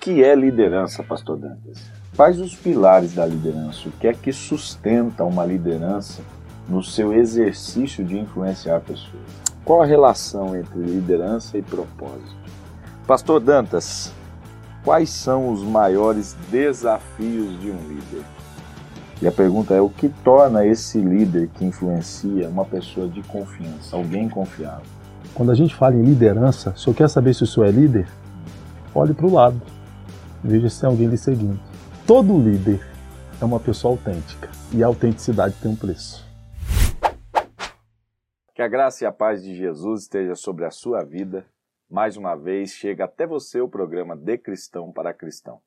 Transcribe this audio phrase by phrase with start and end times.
[0.00, 1.90] que é liderança, pastor Dantas?
[2.16, 3.88] Quais os pilares da liderança?
[3.88, 6.22] O que é que sustenta uma liderança
[6.68, 9.22] no seu exercício de influenciar pessoas?
[9.64, 12.36] Qual a relação entre liderança e propósito?
[13.06, 14.12] Pastor Dantas,
[14.84, 18.22] quais são os maiores desafios de um líder?
[19.20, 23.96] E a pergunta é: o que torna esse líder que influencia uma pessoa de confiança,
[23.96, 24.84] alguém confiável?
[25.34, 28.06] Quando a gente fala em liderança, se eu quer saber se o senhor é líder,
[28.94, 29.60] olhe para o lado.
[30.46, 31.58] Veja se alguém lhe seguindo.
[32.06, 32.78] Todo líder
[33.40, 36.22] é uma pessoa autêntica e a autenticidade tem um preço.
[38.54, 41.46] Que a graça e a paz de Jesus esteja sobre a sua vida.
[41.88, 45.62] Mais uma vez chega até você o programa De Cristão para Cristão.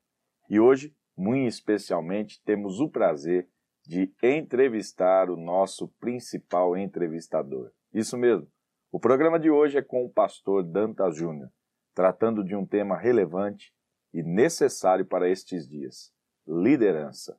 [0.48, 3.48] E hoje, muito especialmente, temos o prazer
[3.84, 7.72] de entrevistar o nosso principal entrevistador.
[7.92, 8.46] Isso mesmo.
[8.92, 11.50] O programa de hoje é com o pastor Dantas Júnior
[11.98, 13.72] tratando de um tema relevante
[14.12, 16.12] e necessário para estes dias:
[16.46, 17.38] liderança.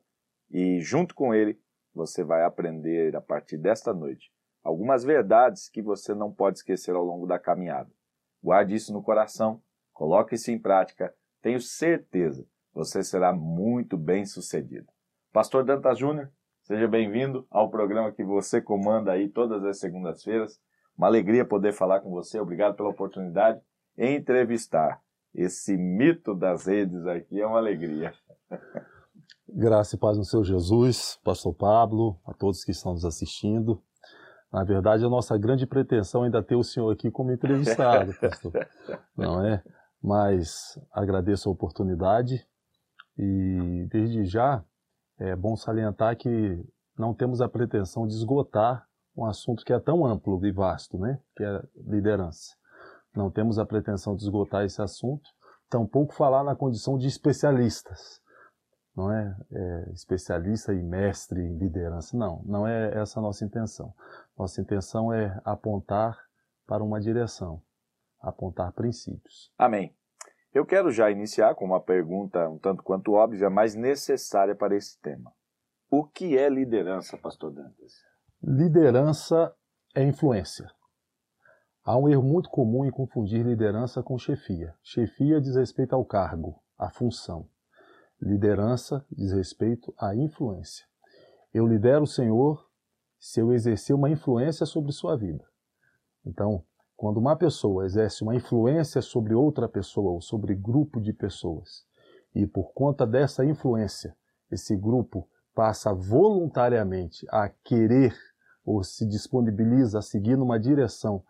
[0.50, 1.60] E junto com ele,
[1.94, 7.04] você vai aprender a partir desta noite algumas verdades que você não pode esquecer ao
[7.04, 7.90] longo da caminhada.
[8.42, 14.86] Guarde isso no coração, coloque isso em prática, tenho certeza você será muito bem sucedido.
[15.32, 16.30] Pastor Dantas Júnior,
[16.62, 20.60] seja bem-vindo ao programa que você comanda aí todas as segundas-feiras.
[20.96, 22.38] Uma alegria poder falar com você.
[22.38, 23.60] Obrigado pela oportunidade
[23.96, 25.02] entrevistar
[25.34, 28.12] esse mito das redes aqui é uma alegria.
[29.48, 33.82] Graça e paz no seu Jesus, Pastor Pablo, a todos que estão nos assistindo.
[34.52, 38.52] Na verdade, a nossa grande pretensão é ainda ter o senhor aqui como entrevistado, pastor.
[39.16, 39.62] Não é?
[40.02, 42.44] Mas agradeço a oportunidade
[43.16, 44.64] e desde já
[45.18, 46.64] é bom salientar que
[46.96, 51.20] não temos a pretensão de esgotar um assunto que é tão amplo e vasto, né?
[51.36, 52.56] Que é liderança.
[53.14, 55.28] Não temos a pretensão de esgotar esse assunto,
[55.68, 58.20] tampouco falar na condição de especialistas,
[58.94, 59.36] não é?
[59.52, 62.16] é especialista e mestre em liderança.
[62.16, 63.94] Não, não é essa a nossa intenção.
[64.38, 66.18] Nossa intenção é apontar
[66.66, 67.62] para uma direção,
[68.20, 69.52] apontar princípios.
[69.58, 69.94] Amém.
[70.52, 75.00] Eu quero já iniciar com uma pergunta um tanto quanto óbvia, mas necessária para esse
[75.00, 75.32] tema.
[75.88, 77.94] O que é liderança, pastor Dantas?
[78.42, 79.54] Liderança
[79.94, 80.70] é influência.
[81.82, 84.74] Há um erro muito comum em confundir liderança com chefia.
[84.82, 87.48] Chefia diz respeito ao cargo, à função.
[88.20, 90.84] Liderança diz respeito à influência.
[91.54, 92.68] Eu lidero o Senhor
[93.18, 95.44] se eu exercer uma influência sobre sua vida.
[96.24, 96.62] Então,
[96.94, 101.86] quando uma pessoa exerce uma influência sobre outra pessoa ou sobre grupo de pessoas,
[102.34, 104.14] e por conta dessa influência,
[104.50, 108.14] esse grupo passa voluntariamente a querer
[108.64, 111.24] ou se disponibiliza a seguir numa direção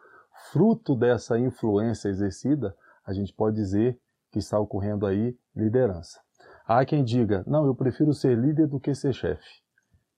[0.51, 2.75] fruto dessa influência exercida,
[3.05, 3.99] a gente pode dizer
[4.31, 6.21] que está ocorrendo aí liderança.
[6.67, 9.61] Há quem diga, não, eu prefiro ser líder do que ser chefe.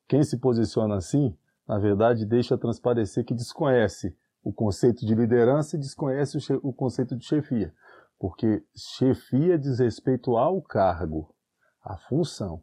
[0.07, 5.81] Quem se posiciona assim, na verdade, deixa transparecer que desconhece o conceito de liderança e
[5.81, 7.73] desconhece o, o conceito de chefia.
[8.19, 11.35] Porque chefia diz respeito ao cargo,
[11.83, 12.63] à função,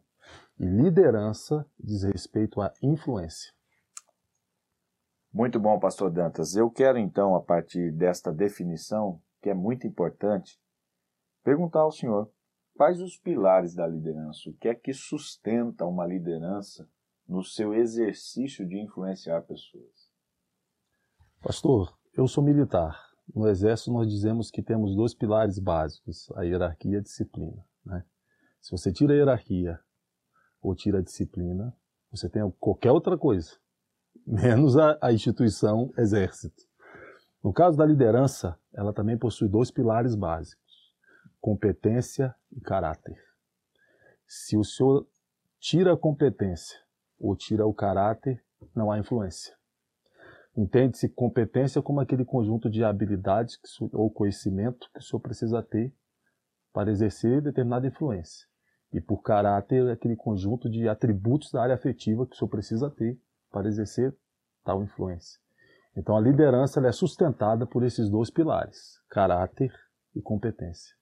[0.58, 3.52] e liderança diz respeito à influência.
[5.32, 6.56] Muito bom, pastor Dantas.
[6.56, 10.60] Eu quero então, a partir desta definição, que é muito importante,
[11.44, 12.28] perguntar ao senhor
[12.74, 16.88] quais os pilares da liderança, o que é que sustenta uma liderança
[17.28, 20.10] no seu exercício de influenciar pessoas.
[21.40, 23.00] Pastor, eu sou militar.
[23.32, 27.64] No Exército nós dizemos que temos dois pilares básicos, a hierarquia e a disciplina.
[27.86, 28.04] Né?
[28.60, 29.78] Se você tira a hierarquia
[30.60, 31.72] ou tira a disciplina,
[32.10, 33.60] você tem qualquer outra coisa
[34.26, 36.62] menos a, a instituição exército.
[37.42, 40.94] No caso da liderança, ela também possui dois pilares básicos:
[41.40, 43.18] competência e caráter.
[44.26, 45.06] Se o senhor
[45.58, 46.78] tira a competência
[47.18, 48.42] ou tira o caráter,
[48.74, 49.54] não há influência.
[50.56, 53.58] Entende-se competência como aquele conjunto de habilidades
[53.92, 55.94] ou conhecimento que o senhor precisa ter
[56.72, 58.46] para exercer determinada influência.
[58.92, 63.18] E por caráter, aquele conjunto de atributos da área afetiva que o senhor precisa ter
[63.50, 64.14] para exercer
[64.64, 65.40] tal influência.
[65.96, 69.72] Então a liderança é sustentada por esses dois pilares, caráter
[70.14, 70.96] e competência.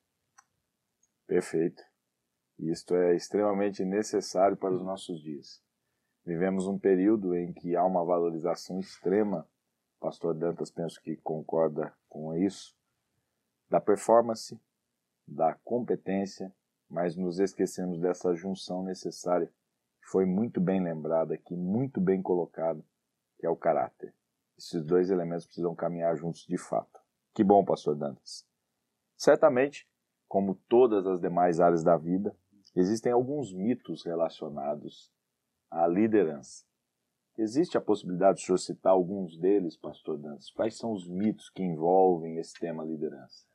[1.26, 1.82] Perfeito.
[2.58, 5.62] Isto é extremamente necessário para os nossos dias.
[6.24, 9.46] Vivemos um período em que há uma valorização extrema,
[10.00, 12.74] pastor Dantas penso que concorda com isso,
[13.70, 14.58] da performance,
[15.26, 16.52] da competência,
[16.88, 19.52] mas nos esquecemos dessa junção necessária
[20.10, 22.82] foi muito bem lembrado aqui, muito bem colocado,
[23.38, 24.14] que é o caráter.
[24.56, 26.98] Esses dois elementos precisam caminhar juntos de fato.
[27.34, 28.46] Que bom, pastor Dantas.
[29.16, 29.86] Certamente,
[30.26, 32.34] como todas as demais áreas da vida,
[32.74, 35.12] existem alguns mitos relacionados
[35.70, 36.64] à liderança.
[37.36, 40.50] Existe a possibilidade de o senhor citar alguns deles, pastor Dantas?
[40.50, 43.46] Quais são os mitos que envolvem esse tema liderança?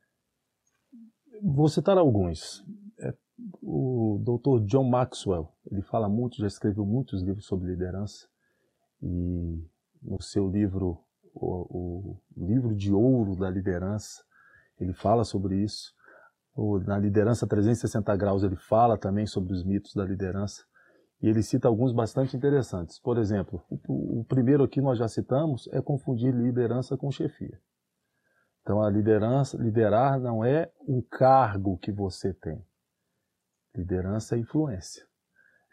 [1.42, 2.64] Vou citar alguns.
[3.00, 3.14] É,
[3.62, 4.66] o Dr.
[4.66, 8.28] John Maxwell, ele fala muito, já escreveu muitos livros sobre liderança
[9.02, 9.68] e
[10.02, 11.04] no seu livro
[11.34, 14.24] o, o livro de ouro da liderança,
[14.80, 15.94] ele fala sobre isso.
[16.56, 20.64] O, na liderança 360 graus ele fala também sobre os mitos da liderança
[21.22, 23.00] e ele cita alguns bastante interessantes.
[23.00, 27.60] Por exemplo, o, o primeiro aqui nós já citamos é confundir liderança com chefia.
[28.62, 32.64] Então a liderança, liderar não é um cargo que você tem.
[33.76, 35.06] Liderança é influência.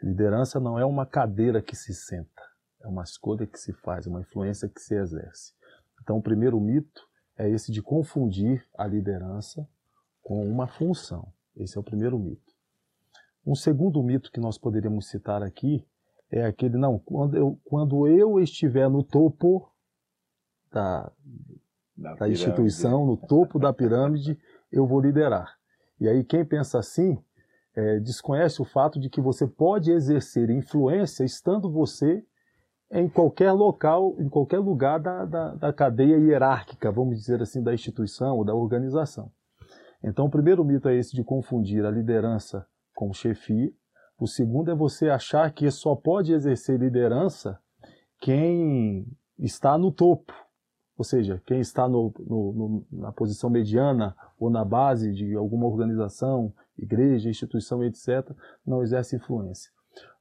[0.01, 2.41] Liderança não é uma cadeira que se senta,
[2.81, 5.53] é uma escolha que se faz, uma influência que se exerce.
[6.01, 7.07] Então o primeiro mito
[7.37, 9.67] é esse de confundir a liderança
[10.21, 11.31] com uma função.
[11.55, 12.51] Esse é o primeiro mito.
[13.45, 15.85] Um segundo mito que nós poderíamos citar aqui
[16.31, 19.69] é aquele, não, quando eu, quando eu estiver no topo
[20.71, 21.11] da,
[21.95, 24.39] da, da instituição, no topo da pirâmide,
[24.71, 25.57] eu vou liderar.
[25.99, 27.21] E aí quem pensa assim
[27.75, 32.23] é, desconhece o fato de que você pode exercer influência estando você
[32.91, 37.73] em qualquer local, em qualquer lugar da, da, da cadeia hierárquica, vamos dizer assim, da
[37.73, 39.31] instituição ou da organização.
[40.03, 43.71] Então, o primeiro mito é esse de confundir a liderança com chefia.
[44.19, 47.59] O segundo é você achar que só pode exercer liderança
[48.19, 49.07] quem
[49.39, 50.33] está no topo,
[51.01, 55.65] ou seja, quem está no, no, no, na posição mediana ou na base de alguma
[55.65, 58.29] organização, igreja, instituição, etc.,
[58.63, 59.71] não exerce influência.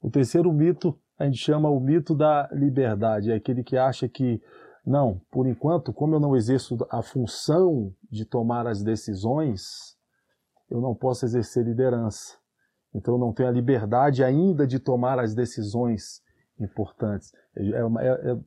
[0.01, 4.41] O terceiro mito a gente chama o mito da liberdade, é aquele que acha que,
[4.87, 9.99] não, por enquanto, como eu não exerço a função de tomar as decisões,
[10.71, 12.39] eu não posso exercer liderança.
[12.95, 16.23] Então não tenho a liberdade ainda de tomar as decisões
[16.59, 17.35] importantes.
[17.55, 18.39] É, uma, é,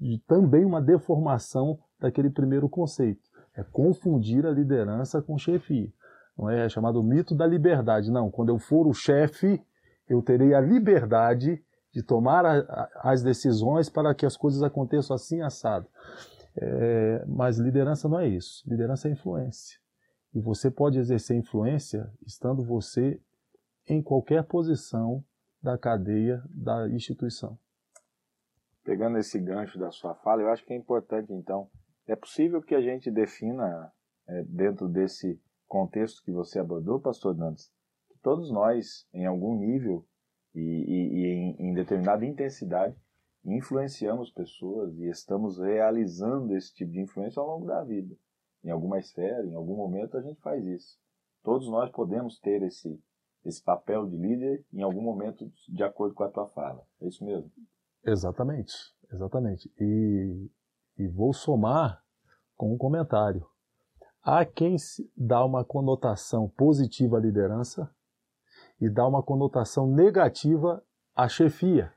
[0.00, 3.20] é também uma deformação daquele primeiro conceito.
[3.54, 5.92] É confundir a liderança com chefia.
[6.36, 8.10] Não é, é chamado mito da liberdade.
[8.10, 9.62] Não, quando eu for o chefe,
[10.08, 11.62] eu terei a liberdade
[11.92, 15.86] de tomar a, a, as decisões para que as coisas aconteçam assim assado.
[16.56, 18.62] É, mas liderança não é isso.
[18.66, 19.78] Liderança é influência.
[20.34, 23.20] E você pode exercer influência estando você
[23.88, 25.24] em qualquer posição
[25.62, 27.58] da cadeia da instituição.
[28.84, 31.70] Pegando esse gancho da sua fala, eu acho que é importante, então,
[32.06, 33.92] é possível que a gente defina,
[34.26, 37.70] é, dentro desse contexto que você abordou, pastor Nantes,
[38.08, 40.04] que todos nós, em algum nível
[40.54, 42.96] e, e, e em, em determinada intensidade,
[43.44, 48.14] influenciamos pessoas e estamos realizando esse tipo de influência ao longo da vida.
[48.62, 50.98] Em alguma esfera, em algum momento, a gente faz isso.
[51.42, 53.00] Todos nós podemos ter esse,
[53.44, 56.84] esse papel de líder em algum momento de acordo com a tua fala.
[57.00, 57.50] É isso mesmo?
[58.04, 58.74] Exatamente,
[59.12, 59.72] exatamente.
[59.78, 60.50] E,
[60.98, 62.02] e vou somar
[62.56, 63.46] com um comentário.
[64.22, 64.76] Há quem
[65.16, 67.90] dá uma conotação positiva à liderança
[68.80, 70.82] e dá uma conotação negativa
[71.14, 71.92] à chefia.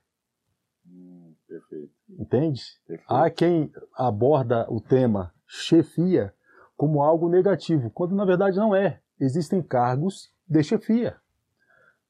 [0.85, 1.93] Hum, perfeito.
[2.09, 2.61] Entende?
[2.87, 3.13] Perfeito.
[3.13, 6.33] Há quem aborda o tema chefia
[6.75, 9.01] como algo negativo, quando na verdade não é.
[9.19, 11.17] Existem cargos de chefia.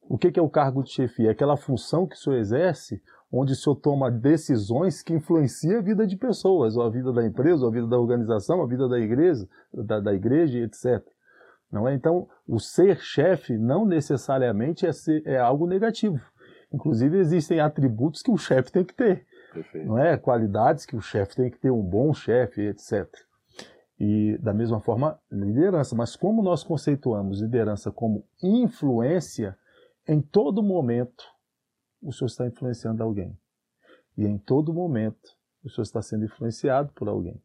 [0.02, 1.30] O que é o cargo de chefia?
[1.30, 3.02] É aquela função que o senhor exerce
[3.36, 7.26] onde o senhor toma decisões que influenciam a vida de pessoas, ou a vida da
[7.26, 11.04] empresa, ou a vida da organização, a vida da igreja, da, da igreja, etc.
[11.72, 11.96] Não é?
[11.96, 16.22] Então, o ser chefe não necessariamente é, ser, é algo negativo.
[16.72, 19.26] Inclusive, existem atributos que o chefe tem que ter.
[19.52, 19.88] Perfeito.
[19.88, 20.16] Não é?
[20.16, 23.08] Qualidades que o chefe tem que ter, um bom chefe, etc.
[24.00, 25.96] E, da mesma forma, liderança.
[25.96, 29.58] Mas como nós conceituamos liderança como influência,
[30.08, 31.33] em todo momento,
[32.04, 33.38] o senhor está influenciando alguém.
[34.18, 37.42] E em todo momento, o senhor está sendo influenciado por alguém.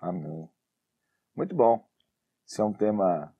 [0.00, 0.48] Amém.
[1.34, 1.86] Muito bom.
[2.46, 3.34] Esse é um tema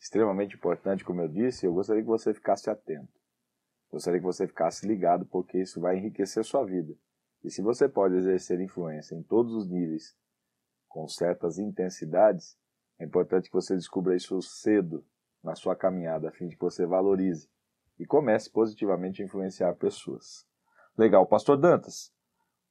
[0.00, 1.66] extremamente importante, como eu disse.
[1.66, 3.12] Eu gostaria que você ficasse atento.
[3.90, 6.94] Gostaria que você ficasse ligado, porque isso vai enriquecer sua vida.
[7.44, 10.16] E se você pode exercer influência em todos os níveis,
[10.88, 12.58] com certas intensidades,
[12.98, 15.06] é importante que você descubra isso cedo
[15.42, 17.48] na sua caminhada, a fim de que você valorize
[17.98, 20.46] e comece positivamente a influenciar pessoas.
[20.96, 21.26] Legal.
[21.26, 22.12] Pastor Dantas,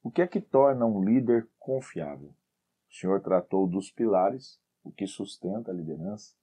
[0.02, 2.34] o que é que torna um líder confiável?
[2.90, 6.34] O senhor tratou dos pilares, o que sustenta a liderança.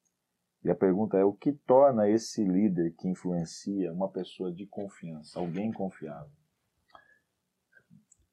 [0.63, 5.39] E a pergunta é: o que torna esse líder que influencia uma pessoa de confiança,
[5.39, 6.31] alguém confiável?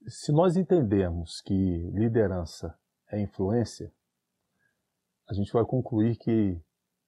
[0.07, 2.77] Se nós entendermos que liderança
[3.11, 3.93] é influência,
[5.29, 6.61] a gente vai concluir que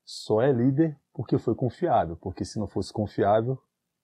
[0.04, 3.58] só é líder porque foi confiável, porque se não fosse confiável,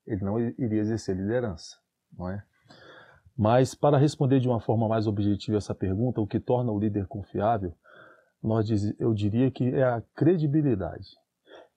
[0.07, 1.77] ele não iria exercer liderança,
[2.17, 2.43] não é?
[3.37, 7.07] Mas para responder de uma forma mais objetiva essa pergunta, o que torna o líder
[7.07, 7.75] confiável,
[8.43, 11.19] nós diz, eu diria que é a credibilidade.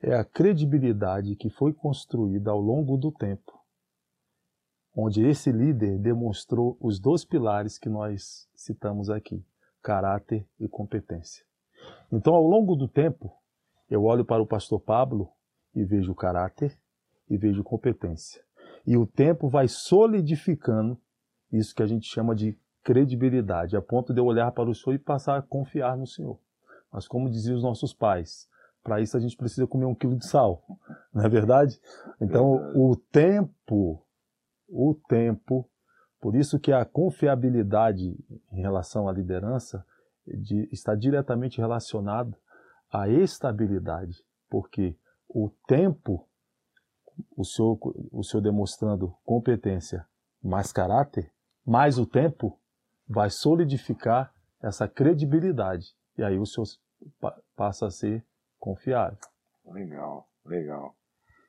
[0.02, 3.54] É a credibilidade que foi construída ao longo do tempo,
[4.96, 9.46] onde esse líder demonstrou os dois pilares que nós citamos aqui:
[9.82, 11.46] caráter e competência.
[12.12, 13.34] Então, ao longo do tempo,
[13.94, 15.30] eu olho para o pastor Pablo
[15.76, 16.76] e vejo caráter
[17.30, 18.42] e vejo competência.
[18.88, 21.00] E o tempo vai solidificando
[21.52, 24.96] isso que a gente chama de credibilidade, a ponto de eu olhar para o Senhor
[24.96, 26.40] e passar a confiar no Senhor.
[26.92, 28.50] Mas como diziam os nossos pais,
[28.84, 30.64] para isso a gente precisa comer um quilo de sal,
[31.14, 31.80] não é verdade?
[32.20, 34.04] Então o tempo,
[34.68, 35.70] o tempo,
[36.20, 38.18] por isso que a confiabilidade
[38.52, 39.86] em relação à liderança
[40.26, 42.36] de, está diretamente relacionado
[42.94, 44.96] à estabilidade, porque
[45.28, 46.30] o tempo,
[47.36, 47.80] o senhor,
[48.12, 50.08] o senhor demonstrando competência
[50.44, 51.34] mais caráter,
[51.66, 52.60] mais o tempo
[53.08, 54.32] vai solidificar
[54.62, 55.96] essa credibilidade.
[56.16, 56.68] E aí o senhor
[57.56, 58.24] passa a ser
[58.60, 59.18] confiável.
[59.66, 60.96] Legal, legal.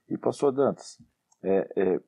[0.09, 0.99] E pastor Dantas,
[1.43, 2.01] é, é,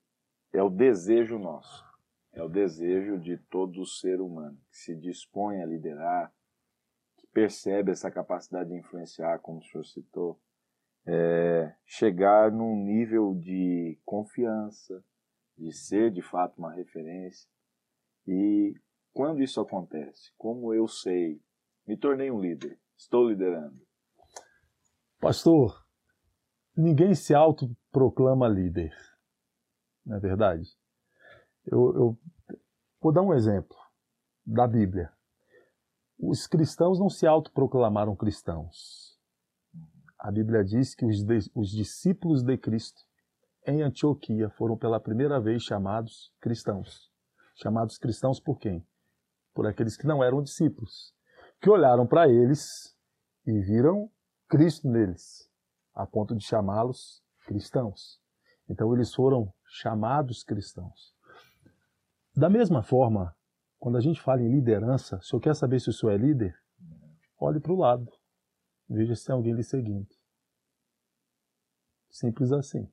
[0.55, 1.85] é o desejo nosso,
[2.33, 6.33] é o desejo de todo ser humano que se dispõe a liderar,
[7.37, 10.41] percebe essa capacidade de influenciar, como o senhor citou,
[11.07, 15.05] é, chegar num nível de confiança,
[15.55, 17.47] de ser de fato uma referência.
[18.27, 18.73] E
[19.13, 21.39] quando isso acontece, como eu sei,
[21.87, 23.87] me tornei um líder, estou liderando.
[25.21, 25.87] Pastor,
[26.75, 28.95] ninguém se autoproclama líder,
[30.07, 30.75] não é verdade?
[31.67, 32.19] Eu, eu
[32.99, 33.77] vou dar um exemplo
[34.43, 35.15] da Bíblia.
[36.19, 39.19] Os cristãos não se autoproclamaram cristãos.
[40.19, 41.23] A Bíblia diz que os,
[41.55, 43.03] os discípulos de Cristo
[43.67, 47.13] em Antioquia foram pela primeira vez chamados cristãos.
[47.55, 48.87] Chamados cristãos por quem?
[49.53, 51.15] Por aqueles que não eram discípulos,
[51.61, 52.97] que olharam para eles
[53.47, 54.11] e viram
[54.49, 55.51] Cristo neles,
[55.95, 58.21] a ponto de chamá-los cristãos.
[58.69, 61.15] Então eles foram chamados cristãos.
[62.35, 63.36] Da mesma forma,
[63.79, 66.59] quando a gente fala em liderança, se eu quer saber se o senhor é líder,
[67.39, 68.11] olhe para o lado.
[68.89, 70.09] Veja se tem alguém lhe seguindo.
[72.09, 72.91] Simples assim.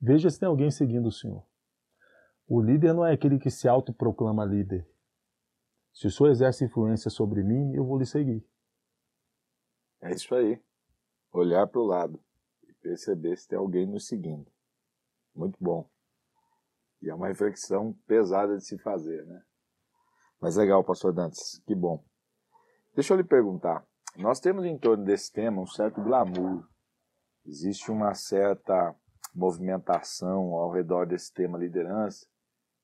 [0.00, 1.46] Veja se tem alguém seguindo o senhor.
[2.46, 4.88] O líder não é aquele que se autoproclama líder.
[5.92, 8.46] Se o senhor exerce influência sobre mim, eu vou lhe seguir.
[10.00, 10.62] É isso aí.
[11.32, 12.22] Olhar para o lado
[12.68, 14.50] e perceber se tem alguém nos seguindo.
[15.34, 15.90] Muito bom.
[17.02, 19.44] E é uma reflexão pesada de se fazer, né?
[20.40, 22.04] Mas legal, pastor Dantes, que bom.
[22.94, 23.86] Deixa eu lhe perguntar.
[24.16, 26.66] Nós temos em torno desse tema um certo glamour.
[27.44, 28.94] Existe uma certa
[29.34, 32.26] movimentação ao redor desse tema liderança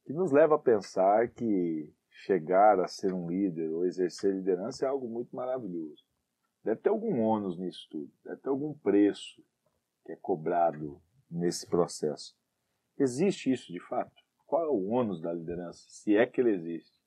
[0.05, 4.89] que nos leva a pensar que chegar a ser um líder ou exercer liderança é
[4.89, 6.05] algo muito maravilhoso.
[6.63, 9.43] Deve ter algum ônus nisso tudo, deve ter algum preço
[10.05, 12.37] que é cobrado nesse processo.
[12.99, 14.13] Existe isso de fato?
[14.47, 17.02] Qual é o ônus da liderança, se é que ele existe?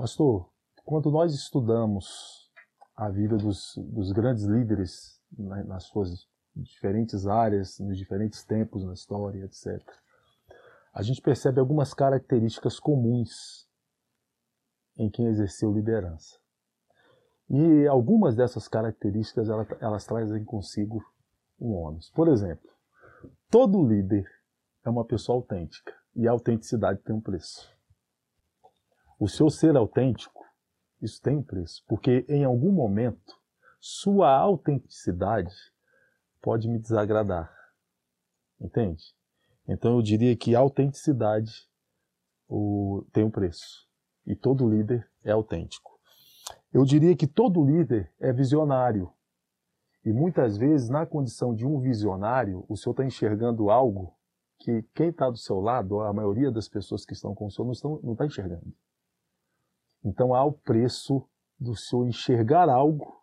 [0.00, 0.48] Pastor,
[0.82, 2.50] quando nós estudamos
[2.96, 6.26] a vida dos, dos grandes líderes nas suas
[6.56, 9.78] diferentes áreas, nos diferentes tempos na história, etc.,
[10.94, 13.68] a gente percebe algumas características comuns
[14.96, 16.38] em quem exerceu liderança.
[17.50, 21.04] E algumas dessas características elas, elas trazem consigo
[21.60, 22.10] um ônus.
[22.12, 22.70] Por exemplo,
[23.50, 24.26] todo líder
[24.82, 27.78] é uma pessoa autêntica e a autenticidade tem um preço.
[29.20, 30.42] O seu ser autêntico,
[31.02, 33.38] isso tem um preço, porque em algum momento
[33.78, 35.54] sua autenticidade
[36.40, 37.54] pode me desagradar.
[38.58, 39.04] Entende?
[39.68, 41.68] Então eu diria que autenticidade
[42.48, 43.86] o, tem um preço.
[44.26, 46.00] E todo líder é autêntico.
[46.72, 49.12] Eu diria que todo líder é visionário.
[50.02, 54.16] E muitas vezes, na condição de um visionário, o senhor está enxergando algo
[54.58, 58.00] que quem está do seu lado, a maioria das pessoas que estão com o senhor,
[58.02, 58.72] não, está enxergando.
[60.04, 61.26] Então há o preço
[61.58, 63.20] do senhor enxergar algo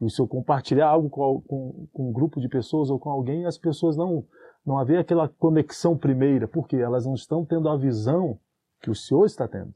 [0.00, 3.42] e o senhor compartilhar algo com, com, com, um grupo de pessoas ou com alguém
[3.42, 4.26] e as pessoas não,
[4.64, 8.38] não haver aquela conexão primeira, porque elas não estão tendo a visão
[8.80, 9.74] que o senhor está tendo.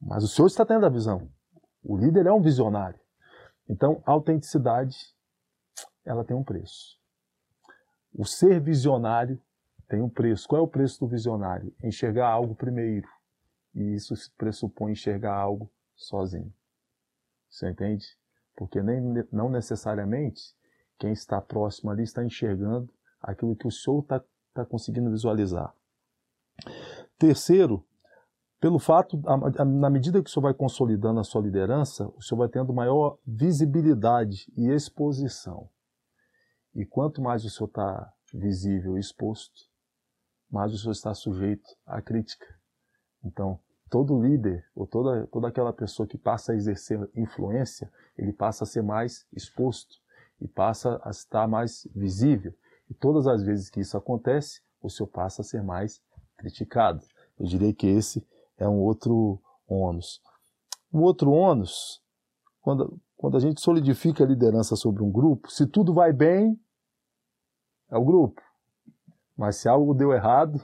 [0.00, 1.28] Mas o senhor está tendo a visão.
[1.82, 2.98] O líder é um visionário.
[3.68, 4.96] Então, a autenticidade,
[6.04, 6.98] ela tem um preço.
[8.14, 9.40] O ser visionário
[9.88, 10.48] tem um preço.
[10.48, 11.72] Qual é o preço do visionário?
[11.82, 13.08] Enxergar algo primeiro.
[13.74, 16.52] E isso pressupõe enxergar algo sozinho.
[17.48, 18.06] Você entende?
[18.56, 19.00] Porque nem,
[19.32, 20.54] não necessariamente
[20.98, 24.22] quem está próximo ali está enxergando aquilo que o senhor está
[24.52, 25.74] tá conseguindo visualizar.
[27.18, 27.84] Terceiro,
[28.60, 29.18] pelo fato,
[29.64, 33.18] na medida que o senhor vai consolidando a sua liderança, o senhor vai tendo maior
[33.26, 35.68] visibilidade e exposição.
[36.74, 39.68] E quanto mais o senhor está visível e exposto,
[40.50, 42.59] mais o senhor está sujeito à crítica.
[43.24, 43.58] Então,
[43.88, 48.66] todo líder, ou toda, toda aquela pessoa que passa a exercer influência, ele passa a
[48.66, 49.96] ser mais exposto
[50.40, 52.54] e passa a estar mais visível.
[52.88, 56.00] E todas as vezes que isso acontece, o senhor passa a ser mais
[56.36, 57.04] criticado.
[57.38, 60.22] Eu diria que esse é um outro ônus.
[60.92, 62.02] Um outro ônus,
[62.60, 66.58] quando, quando a gente solidifica a liderança sobre um grupo, se tudo vai bem,
[67.90, 68.40] é o grupo.
[69.36, 70.60] Mas se algo deu errado,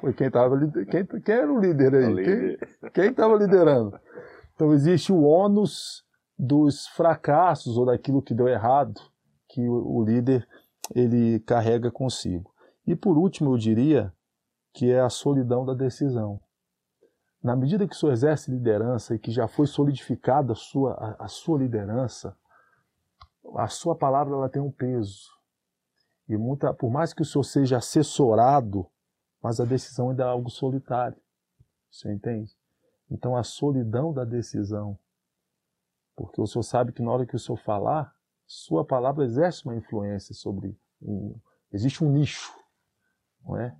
[0.00, 0.56] foi quem estava
[0.90, 2.12] quem, quem era o líder aí?
[2.12, 3.98] O Quem estava liderando?
[4.54, 6.04] Então existe o ônus
[6.38, 9.00] dos fracassos ou daquilo que deu errado
[9.48, 10.46] que o, o líder
[10.94, 12.52] ele carrega consigo.
[12.86, 14.12] E por último, eu diria
[14.72, 16.40] que é a solidão da decisão
[17.42, 21.24] na medida que o senhor exerce liderança e que já foi solidificada a sua, a,
[21.24, 22.36] a sua liderança,
[23.56, 25.28] a sua palavra ela tem um peso.
[26.28, 28.86] E muita, por mais que o senhor seja assessorado,
[29.42, 31.20] mas a decisão ainda é algo solitário.
[31.90, 32.56] Você entende?
[33.10, 34.98] Então a solidão da decisão.
[36.16, 38.14] Porque o senhor sabe que na hora que o senhor falar,
[38.46, 41.38] sua palavra exerce uma influência sobre um,
[41.72, 42.52] existe um nicho,
[43.44, 43.76] não é?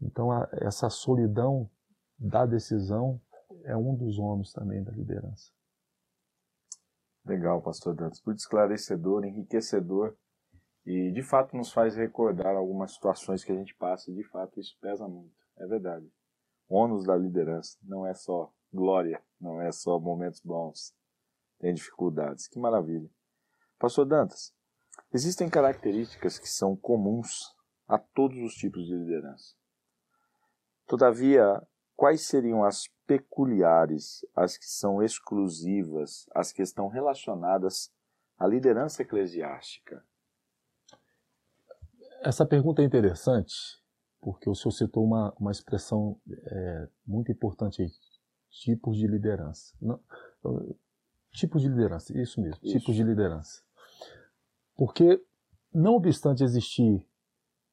[0.00, 1.70] Então a, essa solidão
[2.18, 3.20] da decisão
[3.64, 5.52] é um dos ônus também da liderança.
[7.24, 8.22] Legal, pastor Dantas.
[8.24, 10.16] Muito esclarecedor, enriquecedor
[10.84, 14.58] e de fato nos faz recordar algumas situações que a gente passa e de fato
[14.58, 15.34] isso pesa muito.
[15.58, 16.10] É verdade.
[16.68, 20.94] O ônus da liderança não é só glória, não é só momentos bons.
[21.58, 22.48] Tem dificuldades.
[22.48, 23.10] Que maravilha.
[23.78, 24.54] Pastor Dantas,
[25.12, 27.54] existem características que são comuns
[27.86, 29.54] a todos os tipos de liderança.
[30.86, 31.60] Todavia,
[31.96, 37.92] quais seriam as peculiares, as que são exclusivas, as que estão relacionadas
[38.38, 40.04] à liderança eclesiástica?
[42.22, 43.54] Essa pergunta é interessante,
[44.20, 47.90] porque o senhor citou uma, uma expressão é, muito importante aí,
[48.50, 49.74] tipos de liderança.
[49.80, 50.00] Não,
[51.32, 52.78] tipos de liderança, isso mesmo, isso.
[52.78, 53.62] tipos de liderança.
[54.76, 55.22] Porque,
[55.72, 57.06] não obstante existir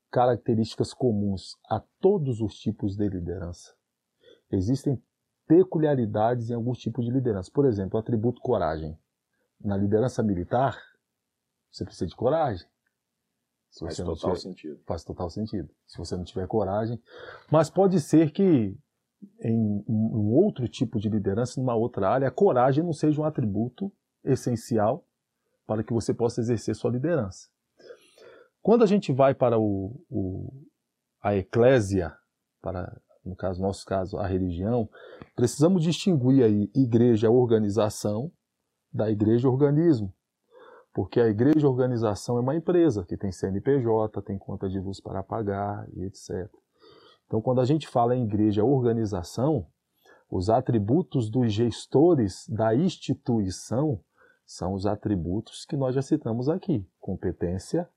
[0.09, 3.75] características comuns a todos os tipos de liderança,
[4.51, 5.01] existem
[5.47, 7.51] peculiaridades em alguns tipos de liderança.
[7.51, 8.97] Por exemplo, o atributo coragem.
[9.59, 10.77] Na liderança militar,
[11.71, 12.67] você precisa de coragem.
[13.69, 14.79] Se faz total tiver, sentido.
[14.85, 15.69] Faz total sentido.
[15.85, 17.01] Se você não tiver coragem.
[17.51, 18.75] Mas pode ser que
[19.41, 23.91] em um outro tipo de liderança, numa outra área, a coragem não seja um atributo
[24.23, 25.05] essencial
[25.65, 27.49] para que você possa exercer sua liderança.
[28.61, 30.51] Quando a gente vai para o, o
[31.21, 32.15] a eclésia,
[32.61, 34.89] para no caso, nosso caso, a religião,
[35.35, 38.31] precisamos distinguir aí igreja organização
[38.91, 40.13] da igreja organismo.
[40.97, 45.21] Porque a igreja organização é uma empresa que tem CNPJ, tem conta de luz para
[45.21, 46.51] pagar e etc.
[47.27, 49.67] Então, quando a gente fala em igreja organização,
[50.27, 54.03] os atributos dos gestores da instituição
[54.43, 57.87] são os atributos que nós já citamos aqui: competência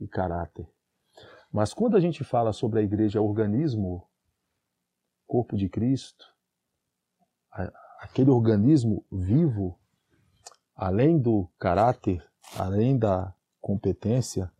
[0.00, 0.68] e caráter.
[1.52, 4.08] Mas quando a gente fala sobre a igreja organismo,
[5.24, 6.26] corpo de Cristo,
[8.00, 9.78] aquele organismo vivo,
[10.74, 14.52] além do caráter, além da competência,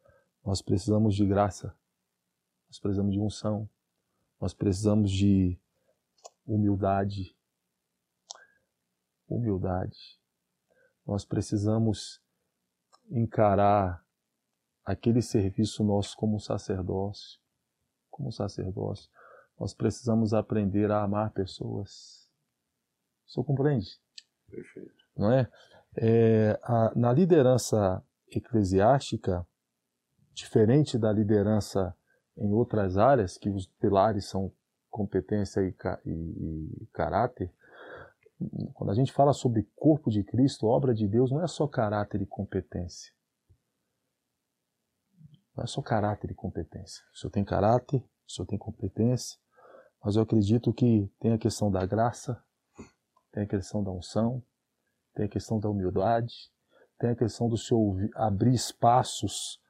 [0.44, 1.74] nós precisamos de graça,
[2.68, 3.68] nós precisamos de unção,
[4.40, 5.59] nós precisamos de
[6.46, 7.37] humildade.
[9.29, 10.18] Humildade.
[11.07, 12.20] Nós precisamos
[13.11, 14.05] encarar
[14.85, 17.40] aquele serviço nosso como sacerdócio,
[18.11, 19.11] como sacerdócio
[19.61, 22.26] nós precisamos aprender a amar pessoas.
[23.26, 24.00] Você compreende?
[24.48, 25.05] Perfeito.
[25.14, 25.53] Não é?
[25.96, 29.46] É a, na liderança eclesiástica,
[30.33, 31.94] diferente da liderança
[32.37, 34.53] em outras áreas, que os pilares são
[34.88, 35.74] competência e,
[36.07, 37.53] e, e caráter,
[38.74, 42.22] quando a gente fala sobre corpo de Cristo, obra de Deus, não é só caráter
[42.22, 43.12] e competência.
[45.55, 47.05] Não é só caráter e competência.
[47.12, 49.38] O senhor tem caráter, o senhor tem competência,
[50.03, 52.42] mas eu acredito que tem a questão da graça,
[53.31, 54.42] tem a questão da unção,
[55.14, 56.51] tem a questão da humildade,
[56.99, 59.61] tem a questão do seu abrir espaços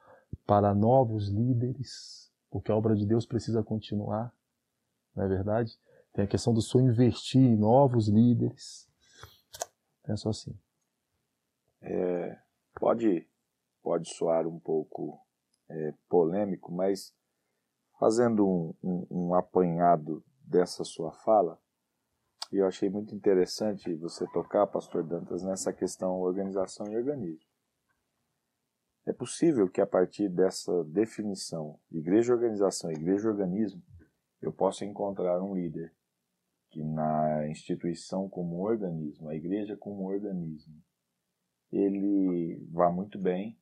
[0.46, 4.34] para novos líderes, porque a obra de Deus precisa continuar,
[5.14, 5.78] não é verdade?
[6.12, 8.88] Tem a questão do seu investir em novos líderes.
[10.02, 10.58] Penso assim.
[11.82, 12.36] É,
[12.74, 13.26] pode
[13.82, 15.18] pode soar um pouco
[15.68, 17.14] é, polêmico, mas
[17.98, 21.58] fazendo um, um, um apanhado dessa sua fala,
[22.52, 27.48] e eu achei muito interessante você tocar, Pastor Dantas, nessa questão organização e organismo.
[29.06, 33.82] É possível que a partir dessa definição, igreja-organização, igreja-organismo,
[34.42, 35.94] eu possa encontrar um líder
[36.70, 40.74] que na instituição como organismo, a igreja como organismo,
[41.72, 43.58] ele vá muito bem,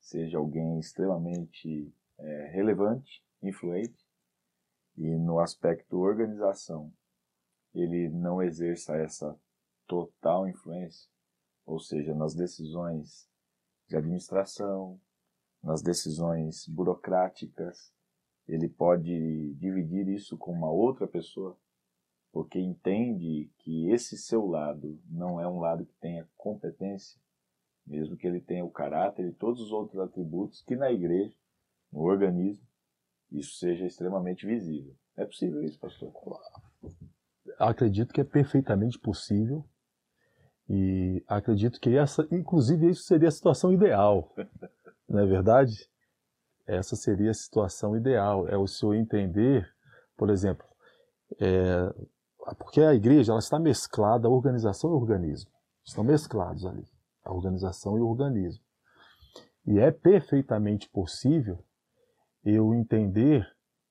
[0.00, 4.06] seja alguém extremamente é, relevante, influente,
[4.96, 6.92] e no aspecto organização,
[7.74, 9.38] ele não exerça essa
[9.86, 11.08] total influência,
[11.64, 13.28] ou seja, nas decisões
[13.88, 15.00] de administração,
[15.62, 17.92] nas decisões burocráticas,
[18.46, 21.58] ele pode dividir isso com uma outra pessoa,
[22.32, 27.20] porque entende que esse seu lado não é um lado que tenha competência,
[27.86, 31.34] mesmo que ele tenha o caráter e todos os outros atributos que na igreja,
[31.90, 32.66] no organismo,
[33.30, 34.94] isso seja extremamente visível.
[35.16, 36.12] É possível isso, pastor?
[37.58, 39.64] Acredito que é perfeitamente possível.
[40.68, 44.34] E acredito que essa, inclusive, isso seria a situação ideal,
[45.08, 45.88] não é verdade?
[46.66, 49.66] Essa seria a situação ideal, é o senhor entender,
[50.14, 50.66] por exemplo,
[51.40, 51.90] é,
[52.58, 55.50] porque a igreja ela está mesclada, a organização e o organismo.
[55.82, 56.86] Estão mesclados ali,
[57.24, 58.62] a organização e o organismo.
[59.66, 61.64] E é perfeitamente possível
[62.44, 63.46] eu entender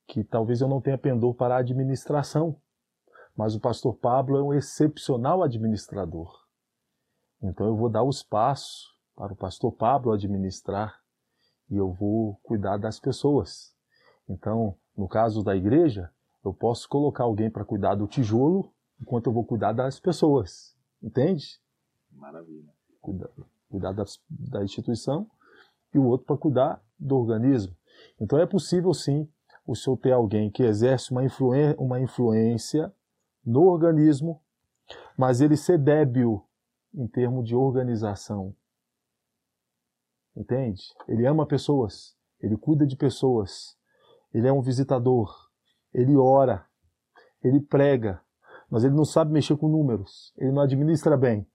[0.06, 2.60] que talvez eu não tenha pendor para a administração,
[3.38, 6.44] mas o pastor Pablo é um excepcional administrador.
[7.40, 11.00] Então eu vou dar o espaço para o pastor Pablo administrar
[11.70, 13.72] e eu vou cuidar das pessoas.
[14.28, 16.10] Então, no caso da igreja,
[16.44, 20.76] eu posso colocar alguém para cuidar do tijolo enquanto eu vou cuidar das pessoas.
[21.00, 21.60] Entende?
[22.10, 22.74] Maravilha.
[23.00, 23.30] Cuidar,
[23.70, 25.30] cuidar das, da instituição
[25.94, 27.72] e o outro para cuidar do organismo.
[28.20, 29.28] Então é possível sim
[29.64, 32.92] o senhor ter alguém que exerce uma, influência, uma influência
[33.44, 34.42] no organismo,
[35.16, 36.46] mas ele ser débil
[36.94, 38.54] em termos de organização.
[40.36, 40.82] Entende?
[41.08, 43.76] Ele ama pessoas, ele cuida de pessoas,
[44.32, 45.34] ele é um visitador,
[45.92, 46.66] ele ora,
[47.42, 48.22] ele prega,
[48.70, 51.46] mas ele não sabe mexer com números, ele não administra bem.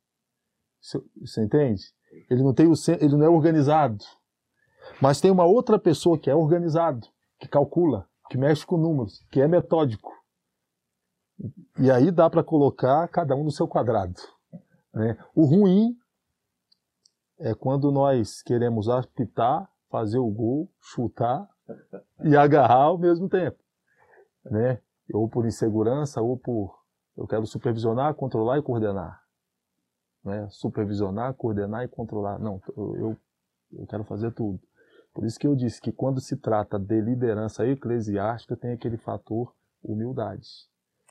[0.82, 1.82] Você entende?
[2.30, 4.04] Ele não, tem o, ele não é organizado.
[5.02, 7.08] Mas tem uma outra pessoa que é organizado,
[7.40, 10.12] que calcula, que mexe com números, que é metódico.
[11.80, 14.20] E aí dá para colocar cada um no seu quadrado.
[14.94, 15.18] Né?
[15.34, 15.98] O ruim
[17.40, 21.50] é quando nós queremos apitar, fazer o gol, chutar
[22.24, 23.58] e agarrar ao mesmo tempo.
[24.46, 24.80] Né?
[25.14, 26.84] Ou por insegurança, ou por
[27.16, 29.22] eu quero supervisionar, controlar e coordenar.
[30.24, 30.48] Né?
[30.50, 32.40] Supervisionar, coordenar e controlar.
[32.40, 33.18] Não, eu,
[33.72, 34.60] eu quero fazer tudo.
[35.14, 39.54] Por isso que eu disse que quando se trata de liderança eclesiástica, tem aquele fator
[39.84, 40.48] humildade.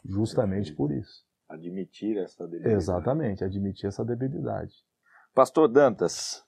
[0.05, 2.77] Justamente por isso admitir essa debilidade.
[2.77, 4.75] Exatamente, admitir essa debilidade.
[5.35, 6.45] Pastor Dantas,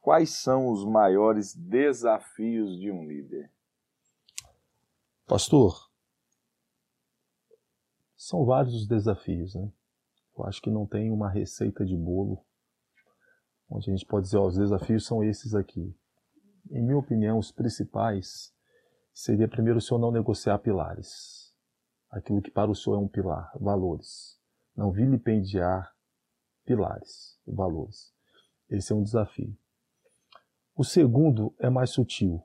[0.00, 3.50] quais são os maiores desafios de um líder?
[5.26, 5.90] Pastor,
[8.16, 9.70] são vários os desafios, né?
[10.36, 12.44] Eu acho que não tem uma receita de bolo
[13.70, 15.96] onde a gente pode dizer, ó, os desafios são esses aqui.
[16.70, 18.54] Em minha opinião, os principais
[19.12, 21.43] seria primeiro o senhor não negociar pilares
[22.14, 24.38] aquilo que para o senhor é um pilar, valores.
[24.76, 25.92] Não vilipendiar
[26.64, 28.14] pilares, valores.
[28.70, 29.56] Esse é um desafio.
[30.76, 32.42] O segundo é mais sutil,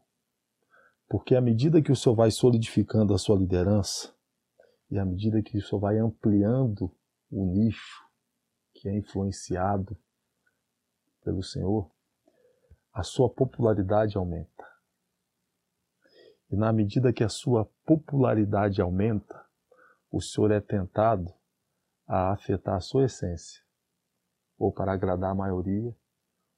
[1.07, 4.13] porque à medida que o senhor vai solidificando a sua liderança,
[4.89, 6.91] e à medida que o senhor vai ampliando
[7.31, 8.03] o nicho
[8.73, 9.95] que é influenciado
[11.23, 11.91] pelo Senhor,
[12.91, 14.65] a sua popularidade aumenta.
[16.49, 19.48] E na medida que a sua popularidade aumenta,
[20.11, 21.33] o Senhor é tentado
[22.07, 23.61] a afetar a sua essência,
[24.57, 25.95] ou para agradar a maioria,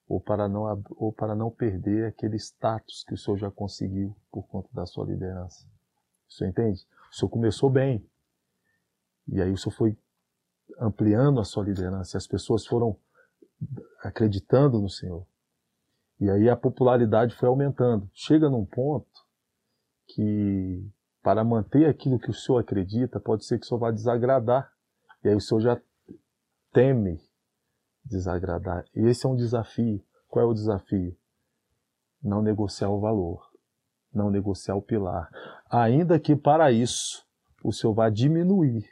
[0.07, 4.47] ou para não, ou para não perder aquele status que o Senhor já conseguiu por
[4.47, 5.65] conta da sua liderança.
[6.29, 6.87] O Senhor entende?
[7.11, 8.05] O Senhor começou bem,
[9.27, 9.97] e aí o Senhor foi
[10.79, 12.97] ampliando a sua liderança, e as pessoas foram
[14.01, 15.25] acreditando no Senhor.
[16.19, 18.09] E aí a popularidade foi aumentando.
[18.13, 19.25] Chega num ponto
[20.07, 20.87] que
[21.21, 24.71] para manter aquilo que o senhor acredita, pode ser que o senhor vá desagradar.
[25.23, 25.81] E aí o senhor já
[26.71, 27.21] teme
[28.03, 28.85] desagradar.
[28.95, 30.03] E esse é um desafio.
[30.27, 31.15] Qual é o desafio?
[32.23, 33.51] Não negociar o valor,
[34.13, 35.29] não negociar o pilar.
[35.69, 37.27] Ainda que para isso
[37.63, 38.89] o senhor vá diminuir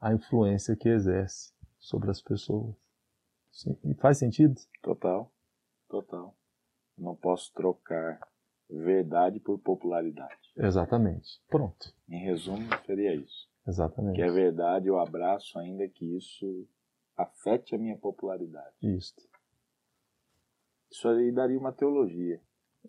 [0.00, 2.74] a influência que exerce sobre as pessoas.
[3.50, 3.76] Sim.
[4.00, 4.60] Faz sentido?
[4.82, 5.30] Total,
[5.88, 6.34] total.
[6.96, 8.20] Não posso trocar
[8.78, 10.52] verdade por popularidade.
[10.56, 11.40] Exatamente.
[11.48, 11.94] Pronto.
[12.08, 13.48] Em resumo, seria isso.
[13.66, 14.16] Exatamente.
[14.16, 16.66] Que é verdade, eu abraço, ainda que isso
[17.16, 18.74] afete a minha popularidade.
[18.82, 19.14] Isso.
[20.90, 22.40] Isso aí daria uma teologia.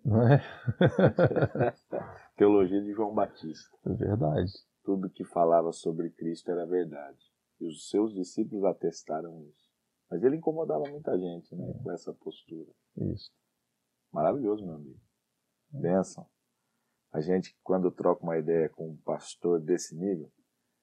[0.04, 0.42] Não é?
[2.36, 3.76] teologia de João Batista.
[3.86, 4.52] É verdade.
[4.82, 7.18] Tudo que falava sobre Cristo era verdade.
[7.60, 9.64] E os seus discípulos atestaram isso.
[10.10, 12.70] Mas ele incomodava muita gente, né, com essa postura.
[12.96, 13.30] Isso.
[14.12, 15.00] Maravilhoso, meu amigo.
[15.74, 16.26] Benção.
[17.12, 20.30] A gente, quando troca uma ideia com um pastor desse nível,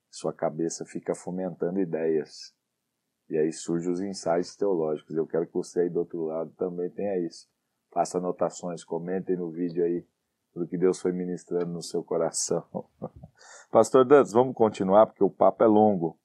[0.09, 2.53] sua cabeça fica fomentando ideias.
[3.29, 5.15] E aí surgem os ensaios teológicos.
[5.15, 7.49] Eu quero que você aí do outro lado também tenha isso.
[7.89, 10.05] Faça anotações, comentem no vídeo aí
[10.53, 12.65] do que Deus foi ministrando no seu coração.
[13.71, 16.19] Pastor Dantas, vamos continuar porque o papo é longo.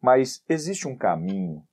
[0.00, 1.66] Mas existe um caminho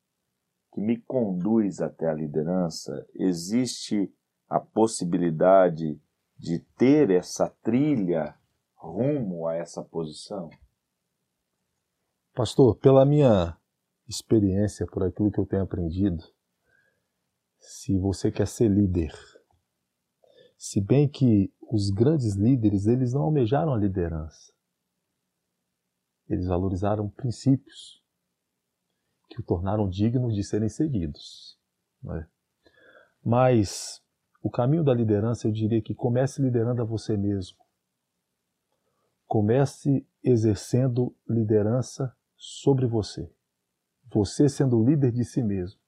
[0.74, 3.06] que me conduz até a liderança?
[3.14, 4.14] Existe
[4.50, 6.02] a possibilidade
[6.38, 8.38] de ter essa trilha
[8.76, 10.50] rumo a essa posição?
[12.34, 13.58] Pastor, pela minha
[14.08, 16.24] experiência, por aquilo que eu tenho aprendido,
[17.60, 19.14] se você quer ser líder,
[20.58, 24.54] se bem que os grandes líderes, eles não almejaram a liderança.
[26.30, 28.04] Eles valorizaram princípios
[29.30, 31.60] que o tornaram digno de serem seguidos.
[32.06, 32.28] É?
[33.24, 34.03] Mas
[34.44, 37.58] o caminho da liderança, eu diria que comece liderando a você mesmo.
[39.26, 43.34] Comece exercendo liderança sobre você.
[44.14, 45.80] Você sendo líder de si mesmo.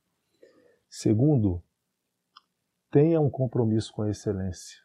[0.90, 1.62] Segundo,
[2.90, 4.80] tenha um compromisso com a excelência.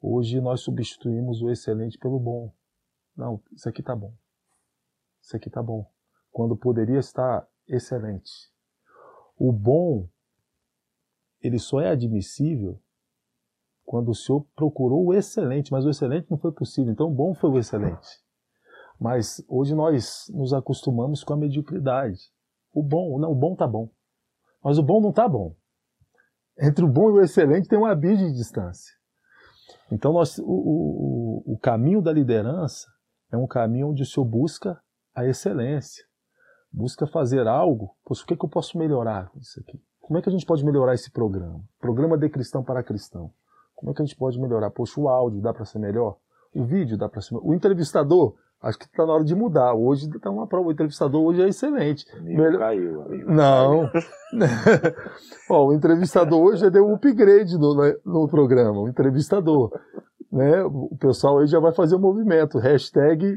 [0.00, 2.50] Hoje nós substituímos o excelente pelo bom.
[3.14, 4.16] Não, isso aqui tá bom.
[5.20, 5.86] Isso aqui tá bom.
[6.32, 8.50] Quando poderia estar excelente.
[9.36, 10.08] O bom,
[11.42, 12.80] ele só é admissível
[13.86, 16.92] quando o Senhor procurou o excelente, mas o excelente não foi possível.
[16.92, 18.08] Então, bom foi o excelente.
[19.00, 22.18] Mas hoje nós nos acostumamos com a mediocridade.
[22.72, 23.88] O bom, não, o bom tá bom.
[24.62, 25.54] Mas o bom não tá bom.
[26.58, 28.92] Entre o bom e o excelente tem um abismo de distância.
[29.90, 32.88] Então, nós, o, o, o caminho da liderança
[33.30, 34.78] é um caminho onde o Senhor busca
[35.14, 36.04] a excelência
[36.76, 39.82] busca fazer algo, poxa, o que, é que eu posso melhorar com isso aqui?
[39.98, 41.64] Como é que a gente pode melhorar esse programa?
[41.80, 43.32] Programa de cristão para cristão.
[43.76, 44.70] Como é que a gente pode melhorar?
[44.70, 46.16] Poxa, o áudio dá para ser melhor?
[46.54, 47.46] O vídeo dá para ser melhor?
[47.46, 49.74] O entrevistador, acho que está na hora de mudar.
[49.74, 50.68] Hoje está uma prova.
[50.68, 52.06] O entrevistador hoje é excelente.
[52.22, 52.58] Melhor...
[52.58, 53.30] caiu, amigo.
[53.30, 53.90] Não.
[55.50, 58.80] Ó, o entrevistador hoje já deu um upgrade no, né, no programa.
[58.80, 59.70] O entrevistador.
[60.32, 60.62] Né?
[60.64, 62.58] O pessoal aí já vai fazer o um movimento.
[62.58, 63.36] Hashtag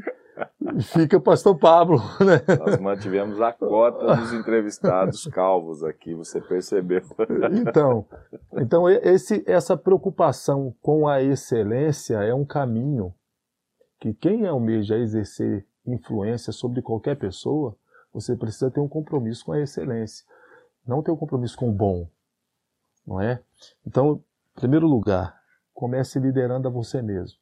[0.82, 2.00] fica pastor Pablo.
[2.20, 2.40] Né?
[2.58, 7.02] Nós mantivemos a cota dos entrevistados calvos aqui, você percebeu.
[7.52, 8.06] Então,
[8.52, 13.14] então esse, essa preocupação com a excelência é um caminho
[13.98, 17.76] que quem almeja exercer influência sobre qualquer pessoa,
[18.12, 20.24] você precisa ter um compromisso com a excelência,
[20.86, 22.08] não ter um compromisso com o bom,
[23.06, 23.42] não é?
[23.86, 24.22] Então,
[24.56, 25.38] em primeiro lugar,
[25.72, 27.38] comece liderando a você mesmo.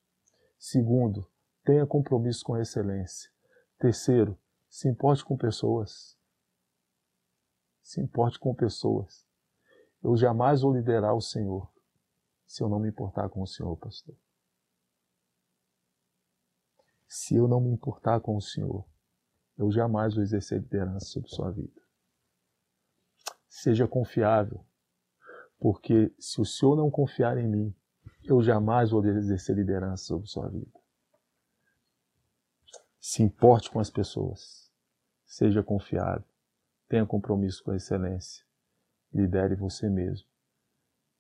[0.59, 1.27] Segundo,
[1.69, 3.31] Tenha compromisso com a excelência.
[3.79, 6.19] Terceiro, se importe com pessoas.
[7.83, 9.29] Se importe com pessoas.
[10.03, 11.71] Eu jamais vou liderar o Senhor
[12.47, 14.17] se eu não me importar com o Senhor, pastor.
[17.07, 18.89] Se eu não me importar com o Senhor,
[19.59, 21.83] eu jamais vou exercer liderança sobre sua vida.
[23.47, 24.65] Seja confiável,
[25.59, 27.77] porque se o Senhor não confiar em mim,
[28.25, 30.78] eu jamais vou exercer liderança sobre sua vida.
[33.01, 34.71] Se importe com as pessoas.
[35.25, 36.25] Seja confiável.
[36.89, 38.45] Tenha compromisso com a excelência.
[39.13, 40.27] Lidere você mesmo.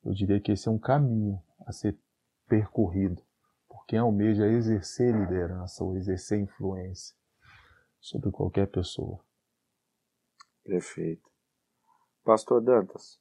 [0.04, 1.98] Eu diria que esse é um caminho a ser
[2.46, 3.22] percorrido
[3.68, 7.14] por quem almeja exercer liderança ou exercer influência
[8.00, 9.22] sobre qualquer pessoa.
[10.64, 11.28] Perfeito.
[12.24, 13.18] Pastor Dantas,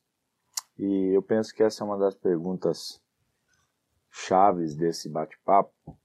[0.77, 3.01] e eu penso que essa é uma das perguntas
[4.11, 5.97] chaves desse bate-papo,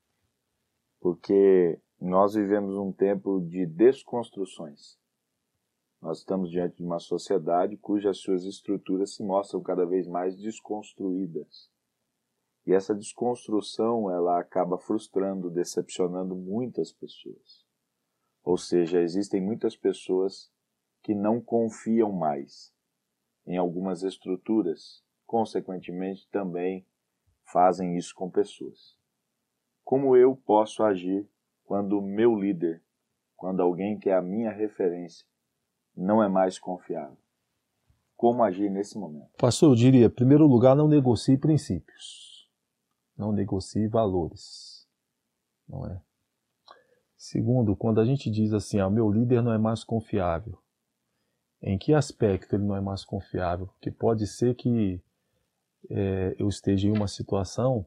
[1.01, 4.99] porque nós vivemos um tempo de desconstruções.
[6.01, 11.71] Nós estamos diante de uma sociedade cujas suas estruturas se mostram cada vez mais desconstruídas.
[12.67, 17.65] E essa desconstrução, ela acaba frustrando, decepcionando muitas pessoas.
[18.43, 20.51] Ou seja, existem muitas pessoas
[21.05, 22.75] que não confiam mais
[23.47, 26.85] em algumas estruturas, consequentemente também
[27.45, 28.99] fazem isso com pessoas.
[29.85, 31.29] Como eu posso agir
[31.65, 32.83] quando o meu líder,
[33.37, 35.27] quando alguém que é a minha referência,
[35.97, 37.23] não é mais confiável?
[38.23, 39.31] como agir nesse momento?
[39.37, 42.49] Pastor, eu diria, em primeiro lugar, não negocie princípios.
[43.19, 44.89] Não negocie valores.
[45.69, 46.01] Não é?
[47.17, 50.57] Segundo, quando a gente diz assim, ah, meu líder não é mais confiável.
[51.61, 53.67] Em que aspecto ele não é mais confiável?
[53.67, 55.03] Porque pode ser que
[55.91, 57.85] é, eu esteja em uma situação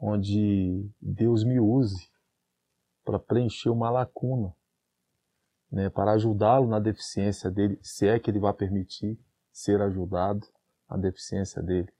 [0.00, 2.08] onde Deus me use
[3.04, 4.54] para preencher uma lacuna,
[5.70, 9.18] né, para ajudá-lo na deficiência dele, se é que ele vai permitir
[9.52, 10.46] ser ajudado
[10.88, 11.92] na deficiência dele.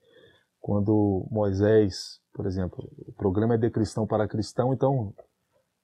[0.59, 5.13] Quando Moisés, por exemplo, o programa é de cristão para cristão, então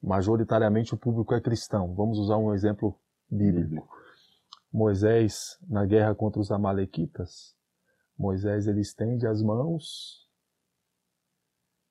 [0.02, 1.94] majoritariamente o público é cristão.
[1.94, 2.98] Vamos usar um exemplo
[3.30, 3.88] bíblico.
[4.72, 7.54] Moisés, na guerra contra os amalequitas,
[8.18, 10.28] Moisés ele estende as mãos,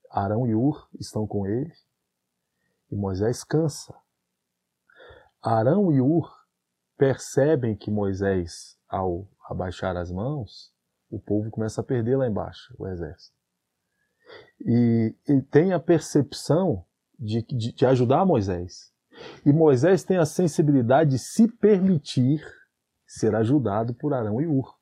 [0.10, 1.72] Arão e Ur estão com ele,
[2.92, 3.96] e Moisés cansa.
[5.42, 6.30] Arão e Ur
[6.98, 10.72] percebem que Moisés, ao abaixar as mãos,
[11.10, 13.36] o povo começa a perder lá embaixo, o exército.
[14.60, 16.86] E, e tem a percepção
[17.18, 18.94] de, de, de ajudar Moisés.
[19.46, 22.46] E Moisés tem a sensibilidade de se permitir
[23.06, 24.78] ser ajudado por Arão e Ur.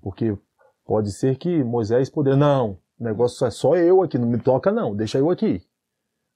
[0.00, 0.36] Porque
[0.84, 4.72] pode ser que Moisés poder, não, o negócio é só eu aqui, não me toca
[4.72, 5.66] não, deixa eu aqui.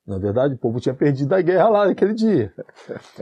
[0.06, 2.52] Na verdade, o povo tinha perdido a guerra lá naquele dia.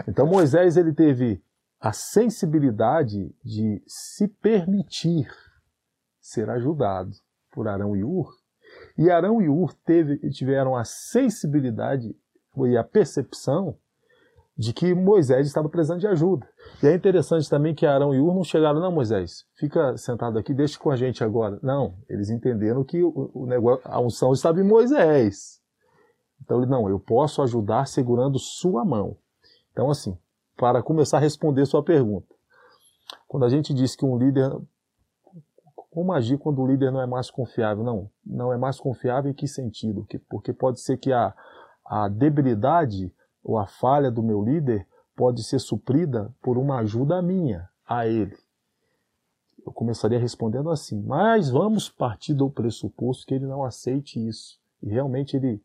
[0.09, 1.43] Então Moisés ele teve
[1.81, 5.29] a sensibilidade de se permitir
[6.21, 7.11] ser ajudado
[7.53, 8.33] por Arão e Ur.
[8.97, 12.17] E Arão e Ur teve, tiveram a sensibilidade
[12.57, 13.77] e a percepção
[14.57, 16.47] de que Moisés estava precisando de ajuda.
[16.83, 20.53] E é interessante também que Arão e Ur não chegaram, não, Moisés, fica sentado aqui,
[20.53, 21.59] deixa com a gente agora.
[21.63, 25.62] Não, eles entenderam que o negócio, a unção estava em Moisés.
[26.45, 29.17] Então ele, não, eu posso ajudar segurando sua mão.
[29.73, 30.17] Então, assim,
[30.57, 32.35] para começar a responder sua pergunta,
[33.27, 34.51] quando a gente diz que um líder.
[35.91, 37.85] Como agir quando o líder não é mais confiável?
[37.85, 40.07] Não, não é mais confiável em que sentido?
[40.29, 41.35] Porque pode ser que a,
[41.85, 43.13] a debilidade
[43.45, 48.35] ou a falha do meu líder pode ser suprida por uma ajuda minha a ele.
[49.67, 54.89] Eu começaria respondendo assim, mas vamos partir do pressuposto que ele não aceite isso e
[54.89, 55.63] realmente ele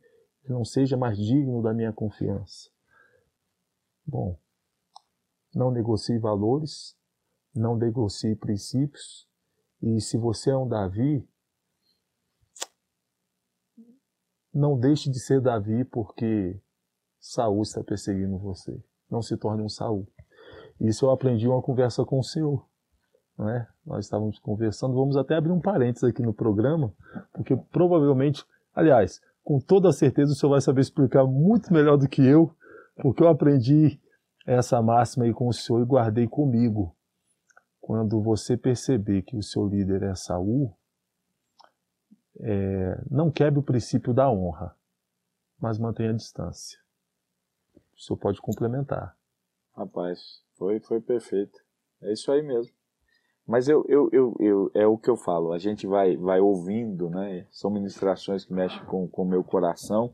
[0.47, 2.69] que não seja mais digno da minha confiança.
[4.05, 4.39] Bom,
[5.53, 6.97] não negocie valores,
[7.53, 9.27] não negocie princípios,
[9.81, 11.27] e se você é um Davi,
[14.53, 16.57] não deixe de ser Davi porque
[17.19, 18.81] Saul está perseguindo você.
[19.11, 20.07] Não se torne um Saul.
[20.79, 22.65] Isso eu aprendi uma conversa com o Senhor.
[23.37, 23.67] Não é?
[23.85, 26.95] Nós estávamos conversando, vamos até abrir um parênteses aqui no programa,
[27.33, 32.21] porque provavelmente, aliás, com toda certeza o senhor vai saber explicar muito melhor do que
[32.21, 32.53] eu,
[32.97, 33.97] porque eu aprendi
[34.45, 36.93] essa máxima aí com o senhor e guardei comigo.
[37.79, 40.77] Quando você perceber que o seu líder é Saul,
[42.41, 44.75] é, não quebre o princípio da honra,
[45.57, 46.77] mas mantenha a distância.
[47.95, 49.17] O senhor pode complementar.
[49.73, 51.57] Rapaz, foi, foi perfeito.
[52.01, 52.73] É isso aí mesmo.
[53.47, 57.09] Mas eu, eu, eu, eu, é o que eu falo, a gente vai, vai ouvindo,
[57.09, 57.47] né?
[57.49, 60.13] São ministrações que mexem com o meu coração.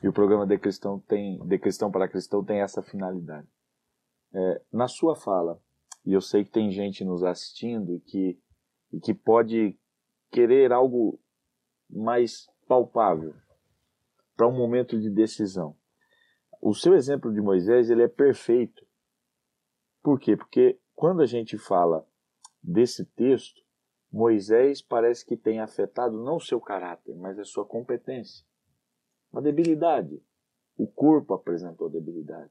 [0.00, 3.48] E o programa De Cristão, tem, De Cristão para Cristão tem essa finalidade.
[4.32, 5.60] É, na sua fala,
[6.06, 8.38] e eu sei que tem gente nos assistindo e que,
[8.92, 9.76] e que pode
[10.30, 11.20] querer algo
[11.90, 13.34] mais palpável
[14.36, 15.76] para um momento de decisão.
[16.62, 18.86] O seu exemplo de Moisés ele é perfeito.
[20.02, 20.36] Por quê?
[20.36, 22.06] Porque quando a gente fala
[22.62, 23.62] desse texto,
[24.12, 28.44] Moisés parece que tem afetado não seu caráter, mas a sua competência.
[29.32, 30.22] Uma debilidade.
[30.76, 32.50] O corpo apresentou debilidade.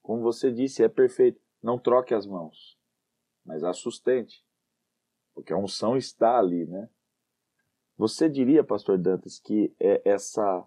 [0.00, 1.40] Como você disse, é perfeito.
[1.60, 2.78] Não troque as mãos,
[3.44, 4.46] mas a sustente.
[5.34, 6.88] Porque a unção está ali, né?
[7.98, 10.64] Você diria, pastor Dantas, que é essa,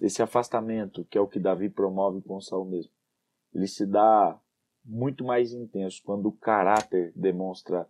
[0.00, 2.92] esse afastamento, que é o que Davi promove com Saul mesmo,
[3.52, 4.40] ele se dá
[4.84, 7.88] muito mais intenso quando o caráter demonstra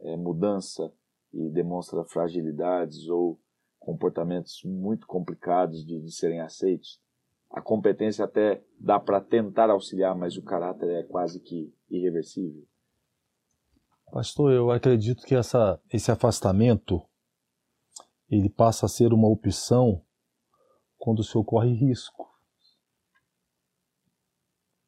[0.00, 0.92] é, mudança
[1.32, 3.40] e demonstra fragilidades ou
[3.78, 7.00] comportamentos muito complicados de, de serem aceitos.
[7.50, 12.64] A competência até dá para tentar auxiliar, mas o caráter é quase que irreversível.
[14.12, 17.00] Pastor, eu acredito que essa, esse afastamento
[18.28, 20.04] ele passa a ser uma opção
[20.98, 22.28] quando o senhor corre risco.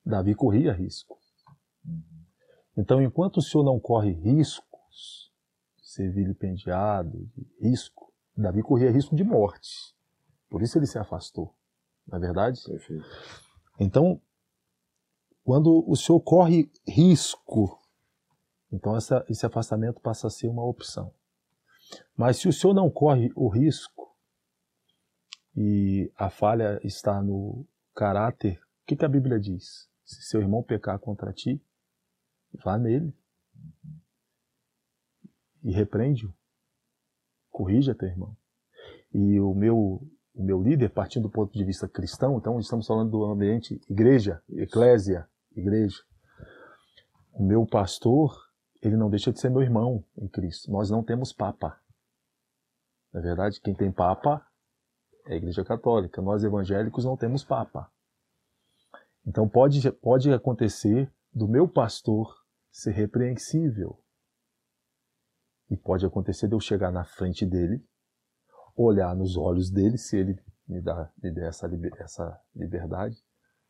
[0.05, 1.19] Davi corria risco.
[1.85, 2.03] Uhum.
[2.77, 4.72] Então, enquanto o senhor não corre risco,
[5.77, 8.13] de ser vilipendiado, de risco.
[8.37, 9.95] Davi corria risco de morte.
[10.49, 11.55] Por isso ele se afastou.
[12.07, 12.63] Não é verdade?
[12.65, 13.05] Perfeito.
[13.79, 14.21] Então,
[15.45, 17.79] quando o senhor corre risco
[18.71, 21.13] Então essa, esse afastamento passa a ser uma opção.
[22.17, 24.17] Mas se o senhor não corre o risco
[25.55, 29.91] e a falha está no caráter, o que, que a Bíblia diz?
[30.05, 31.63] Se seu irmão pecar contra ti,
[32.65, 33.15] vá nele
[35.63, 36.33] e repreende-o.
[37.51, 38.37] Corrija teu irmão.
[39.13, 40.03] E o meu,
[40.35, 44.43] o meu líder, partindo do ponto de vista cristão, então estamos falando do ambiente igreja,
[44.51, 46.03] eclésia, igreja.
[47.33, 48.35] O meu pastor,
[48.83, 50.71] ele não deixa de ser meu irmão em Cristo.
[50.71, 51.79] Nós não temos papa.
[53.13, 54.45] Na verdade, quem tem papa
[55.27, 56.23] é a Igreja Católica.
[56.23, 57.91] Nós evangélicos não temos papa.
[59.27, 62.35] Então pode, pode acontecer do meu pastor
[62.71, 64.02] ser repreensível.
[65.73, 67.83] E pode acontecer de eu chegar na frente dele,
[68.77, 71.67] olhar nos olhos dele, se ele me, dá, me der essa,
[71.99, 73.17] essa liberdade,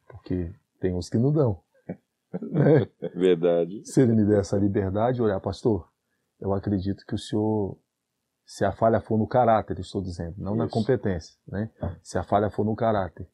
[0.09, 1.63] porque tem uns que não dão.
[2.41, 2.89] Né?
[3.15, 3.87] Verdade.
[3.87, 5.89] Se ele me der essa liberdade, olhar, pastor,
[6.41, 7.79] eu acredito que o senhor,
[8.45, 10.65] se a falha for no caráter, estou dizendo, não Isso.
[10.65, 11.71] na competência, né?
[12.03, 13.29] Se a falha for no caráter.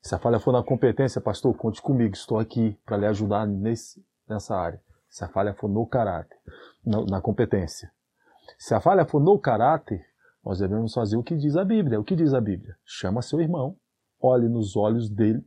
[0.00, 4.02] Se a falha for na competência, pastor, conte comigo, estou aqui para lhe ajudar nesse,
[4.26, 4.80] nessa área.
[5.10, 6.38] Se a falha for no caráter,
[6.86, 7.92] na, na competência.
[8.56, 10.06] Se a falha for no caráter,
[10.44, 12.00] nós devemos fazer o que diz a Bíblia.
[12.00, 12.78] O que diz a Bíblia?
[12.84, 13.78] Chama seu irmão,
[14.20, 15.46] olhe nos olhos dele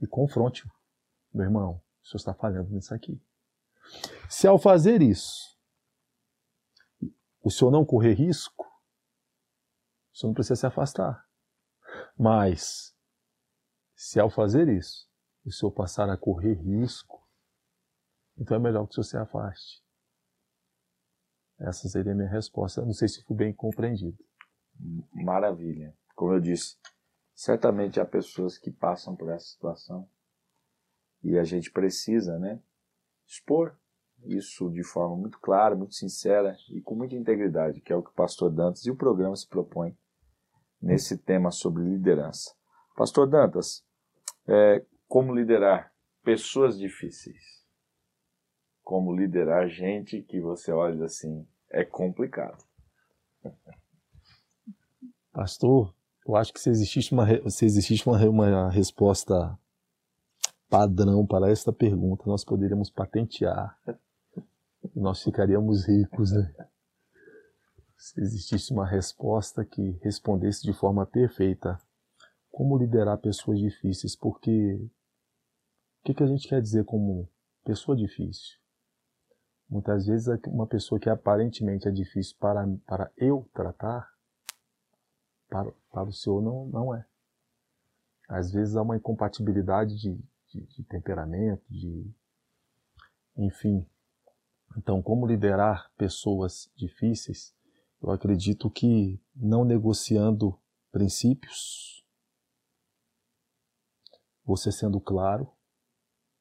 [0.00, 0.70] e confronte-o.
[1.32, 3.20] Meu irmão, o senhor está falhando nisso aqui.
[4.28, 5.56] Se ao fazer isso,
[7.42, 8.64] o senhor não correr risco,
[10.12, 11.24] o senhor não precisa se afastar.
[12.18, 12.96] Mas,
[13.94, 15.08] se ao fazer isso,
[15.44, 17.24] o senhor passar a correr risco,
[18.36, 19.85] então é melhor que o senhor se afaste.
[21.58, 22.84] Essa seria a minha resposta.
[22.84, 24.16] Não sei se fui bem compreendido.
[25.12, 25.94] Maravilha.
[26.14, 26.76] Como eu disse,
[27.34, 30.08] certamente há pessoas que passam por essa situação
[31.22, 32.60] e a gente precisa, né,
[33.26, 33.76] expor
[34.24, 38.10] isso de forma muito clara, muito sincera e com muita integridade, que é o que
[38.10, 39.96] o pastor Dantas e o programa se propõe
[40.80, 42.54] nesse tema sobre liderança.
[42.96, 43.84] Pastor Dantas,
[44.46, 45.92] é, como liderar
[46.22, 47.55] pessoas difíceis?
[48.86, 52.64] Como liderar gente que você olha assim, é complicado.
[55.32, 55.92] Pastor,
[56.24, 59.58] eu acho que se existisse uma, se existisse uma, uma resposta
[60.70, 63.76] padrão para esta pergunta, nós poderíamos patentear.
[64.94, 66.54] Nós ficaríamos ricos, né?
[67.98, 71.76] Se existisse uma resposta que respondesse de forma perfeita
[72.52, 74.90] como liderar pessoas difíceis, porque o
[76.04, 77.28] que, que a gente quer dizer como
[77.64, 78.64] pessoa difícil?
[79.68, 84.08] Muitas vezes uma pessoa que aparentemente é difícil para, para eu tratar,
[85.48, 87.04] para, para o Senhor não, não é.
[88.28, 92.08] Às vezes há uma incompatibilidade de, de, de temperamento, de.
[93.36, 93.84] Enfim.
[94.76, 97.54] Então, como liderar pessoas difíceis?
[98.00, 100.58] Eu acredito que não negociando
[100.92, 102.04] princípios,
[104.44, 105.50] você sendo claro,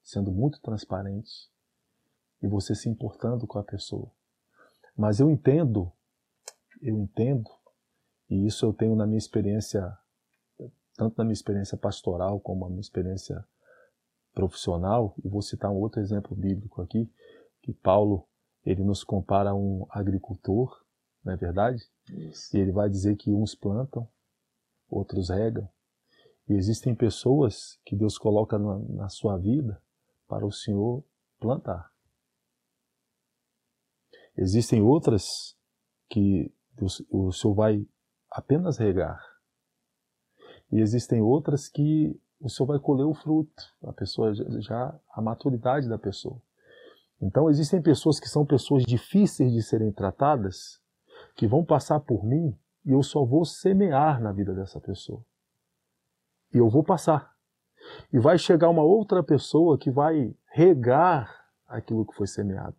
[0.03, 1.49] sendo muito transparente
[2.45, 4.11] e você se importando com a pessoa.
[4.95, 5.91] Mas eu entendo,
[6.79, 7.49] eu entendo,
[8.29, 9.91] e isso eu tenho na minha experiência,
[10.95, 13.43] tanto na minha experiência pastoral como na minha experiência
[14.31, 17.11] profissional, e vou citar um outro exemplo bíblico aqui,
[17.63, 18.27] que Paulo
[18.63, 20.85] ele nos compara a um agricultor,
[21.23, 21.83] não é verdade?
[22.11, 22.55] Isso.
[22.55, 24.07] E ele vai dizer que uns plantam,
[24.87, 25.67] outros regam.
[26.47, 29.81] E existem pessoas que Deus coloca na, na sua vida
[30.27, 31.03] para o Senhor
[31.39, 31.94] plantar.
[34.37, 35.55] Existem outras
[36.09, 36.51] que
[37.09, 37.87] o Senhor vai
[38.29, 39.19] apenas regar.
[40.71, 45.87] E existem outras que o Senhor vai colher o fruto, a pessoa já a maturidade
[45.87, 46.41] da pessoa.
[47.21, 50.81] Então existem pessoas que são pessoas difíceis de serem tratadas,
[51.35, 55.23] que vão passar por mim e eu só vou semear na vida dessa pessoa.
[56.53, 57.33] E eu vou passar.
[58.11, 62.77] E vai chegar uma outra pessoa que vai regar aquilo que foi semeado.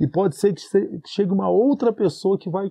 [0.00, 0.62] E pode ser que
[1.06, 2.70] chegue uma outra pessoa que vai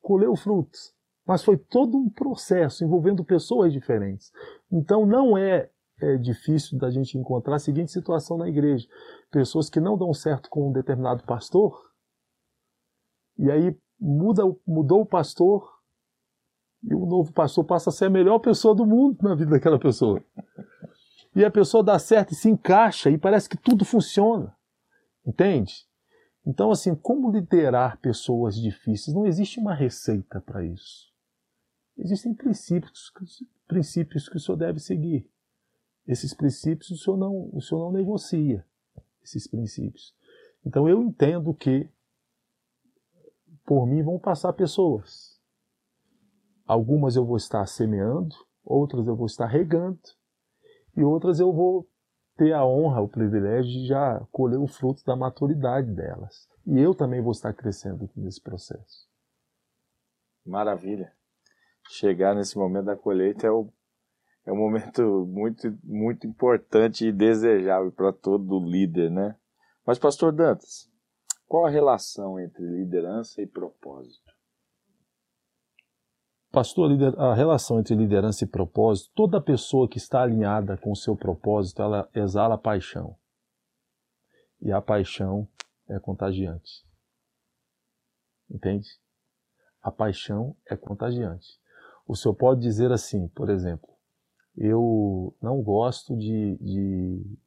[0.00, 0.78] colher o fruto.
[1.26, 4.32] Mas foi todo um processo envolvendo pessoas diferentes.
[4.70, 5.70] Então não é,
[6.00, 8.86] é difícil da gente encontrar a seguinte situação na igreja:
[9.30, 11.80] pessoas que não dão certo com um determinado pastor,
[13.38, 15.70] e aí muda, mudou o pastor,
[16.82, 19.78] e o novo pastor passa a ser a melhor pessoa do mundo na vida daquela
[19.78, 20.22] pessoa.
[21.34, 24.54] E a pessoa dá certo e se encaixa e parece que tudo funciona.
[25.24, 25.86] Entende?
[26.44, 29.14] Então, assim, como liderar pessoas difíceis?
[29.14, 31.12] Não existe uma receita para isso.
[31.96, 33.12] Existem princípios,
[33.68, 35.30] princípios que o senhor deve seguir.
[36.06, 38.66] Esses princípios o senhor não, o senhor não negocia.
[39.22, 40.14] Esses princípios.
[40.66, 41.88] Então eu entendo que
[43.64, 45.40] por mim vão passar pessoas.
[46.66, 48.34] Algumas eu vou estar semeando,
[48.64, 50.00] outras eu vou estar regando,
[50.96, 51.88] e outras eu vou
[52.36, 56.48] ter a honra, o privilégio de já colher o fruto da maturidade delas.
[56.66, 59.08] E eu também vou estar crescendo nesse processo.
[60.44, 61.12] Maravilha.
[61.88, 63.68] Chegar nesse momento da colheita é, o,
[64.46, 69.36] é um momento muito, muito importante e desejável para todo líder, né?
[69.84, 70.88] Mas, pastor Dantas,
[71.46, 74.31] qual a relação entre liderança e propósito?
[76.52, 81.16] Pastor, a relação entre liderança e propósito, toda pessoa que está alinhada com o seu
[81.16, 83.16] propósito, ela exala paixão.
[84.60, 85.48] E a paixão
[85.88, 86.86] é contagiante.
[88.50, 88.86] Entende?
[89.80, 91.58] A paixão é contagiante.
[92.06, 93.88] O senhor pode dizer assim, por exemplo,
[94.54, 97.38] eu não gosto de, de,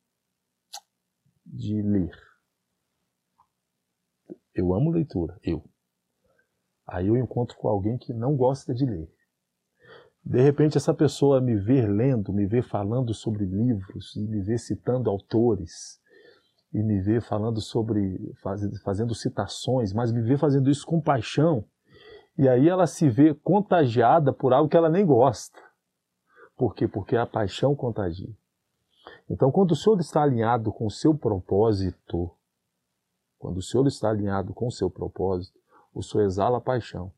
[1.46, 2.18] de ler.
[4.52, 5.64] Eu amo leitura, eu.
[6.88, 9.10] Aí eu encontro com alguém que não gosta de ler.
[10.24, 14.58] De repente, essa pessoa me vê lendo, me vê falando sobre livros, e me vê
[14.58, 16.00] citando autores,
[16.74, 21.64] e me vê falando sobre, faz, fazendo citações, mas me vê fazendo isso com paixão.
[22.38, 25.60] E aí ela se vê contagiada por algo que ela nem gosta.
[26.58, 26.88] Por quê?
[26.88, 28.34] Porque a paixão contagia.
[29.30, 32.32] Então, quando o Senhor está alinhado com o seu propósito,
[33.38, 35.58] quando o Senhor está alinhado com o seu propósito,
[35.96, 37.12] o Senhor exala a paixão.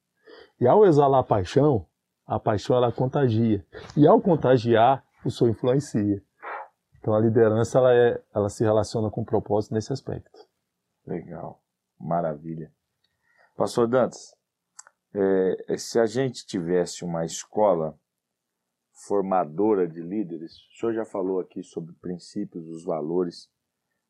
[0.59, 1.85] E ao exalar a paixão,
[2.25, 3.65] a paixão ela contagia.
[3.95, 6.23] E ao contagiar, o Senhor influencia.
[6.99, 10.47] Então a liderança ela, é, ela se relaciona com o propósito nesse aspecto.
[11.05, 11.61] Legal,
[11.99, 12.71] maravilha.
[13.55, 14.35] Pastor Dantas,
[15.13, 17.97] é, se a gente tivesse uma escola
[18.91, 23.49] formadora de líderes, o senhor já falou aqui sobre princípios, os valores,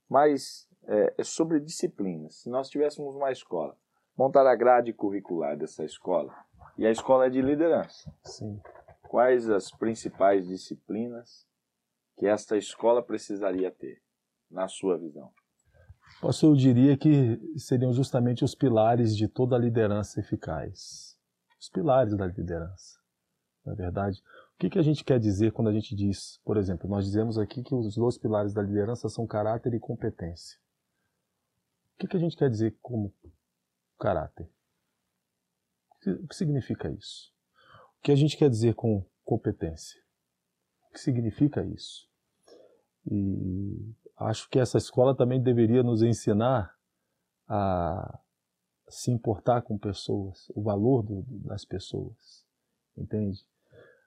[0.09, 2.41] mas é, é sobre disciplinas.
[2.41, 3.77] Se nós tivéssemos uma escola,
[4.17, 6.33] montar a grade curricular dessa escola.
[6.77, 8.11] E a escola é de liderança.
[8.23, 8.59] Sim.
[9.07, 11.45] Quais as principais disciplinas
[12.17, 14.01] que esta escola precisaria ter,
[14.49, 15.31] na sua visão?
[16.21, 21.15] Pastor, eu diria que seriam justamente os pilares de toda a liderança eficaz.
[21.59, 22.97] Os pilares da liderança.
[23.65, 24.21] Na é verdade,
[24.55, 27.37] o que, que a gente quer dizer quando a gente diz, por exemplo, nós dizemos
[27.37, 30.57] aqui que os dois pilares da liderança são caráter e competência.
[31.95, 33.13] O que, que a gente quer dizer como
[33.97, 34.49] caráter.
[36.23, 37.33] O que significa isso?
[37.99, 40.01] O que a gente quer dizer com competência?
[40.89, 42.07] O que significa isso?
[43.05, 46.73] E acho que essa escola também deveria nos ensinar
[47.47, 48.19] a
[48.89, 52.45] se importar com pessoas, o valor do, das pessoas,
[52.95, 53.45] entende?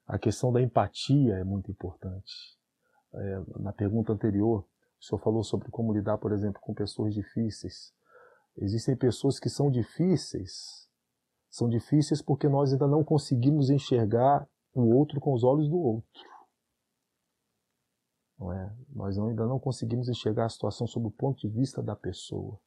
[0.07, 2.59] A questão da empatia é muito importante.
[3.13, 4.67] É, na pergunta anterior,
[4.99, 7.95] o senhor falou sobre como lidar, por exemplo, com pessoas difíceis.
[8.57, 10.89] Existem pessoas que são difíceis.
[11.51, 16.31] São difíceis porque nós ainda não conseguimos enxergar o outro com os olhos do outro.
[18.39, 18.75] Não é?
[18.89, 22.59] Nós ainda não conseguimos enxergar a situação sob o ponto de vista da pessoa.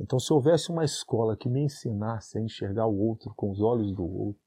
[0.00, 3.94] Então, se houvesse uma escola que me ensinasse a enxergar o outro com os olhos
[3.94, 4.42] do outro,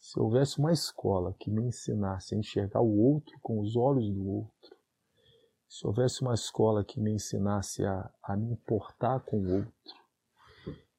[0.00, 4.26] se houvesse uma escola que me ensinasse a enxergar o outro com os olhos do
[4.26, 4.76] outro,
[5.72, 9.72] se houvesse uma escola que me ensinasse a, a me importar com o outro,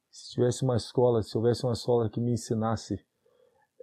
[0.09, 2.99] se tivesse uma escola, se houvesse uma escola que me ensinasse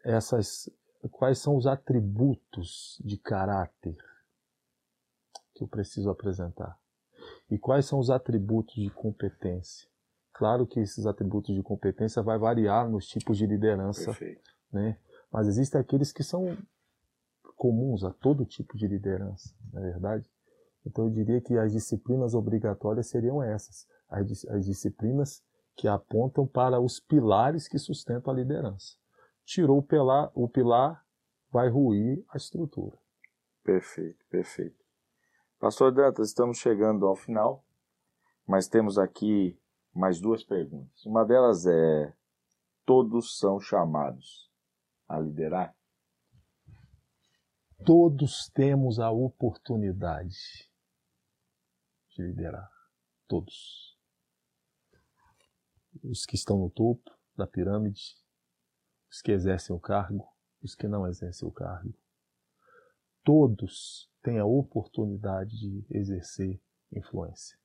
[0.02, 0.68] essas
[1.12, 3.96] quais são os atributos de caráter
[5.54, 6.76] que eu preciso apresentar
[7.48, 9.88] e quais são os atributos de competência.
[10.32, 14.50] Claro que esses atributos de competência vai variar nos tipos de liderança, Perfeito.
[14.72, 14.98] né?
[15.30, 16.58] Mas existem aqueles que são
[17.56, 20.28] comuns a todo tipo de liderança, não é verdade?
[20.86, 25.42] Então eu diria que as disciplinas obrigatórias seriam essas, as, as disciplinas
[25.76, 28.96] que apontam para os pilares que sustentam a liderança.
[29.44, 31.04] Tirou o pilar, o pilar
[31.50, 32.98] vai ruir a estrutura.
[33.62, 34.78] Perfeito, perfeito.
[35.58, 37.64] Pastor Dantas, estamos chegando ao final,
[38.46, 39.58] mas temos aqui
[39.94, 41.04] mais duas perguntas.
[41.04, 42.14] Uma delas é:
[42.86, 44.50] todos são chamados
[45.06, 45.74] a liderar?
[47.84, 50.69] Todos temos a oportunidade
[52.10, 52.70] de liderar.
[53.26, 53.98] Todos.
[56.02, 58.16] Os que estão no topo da pirâmide,
[59.10, 60.28] os que exercem o cargo,
[60.62, 61.94] os que não exercem o cargo.
[63.24, 66.60] Todos têm a oportunidade de exercer
[66.92, 67.58] influência.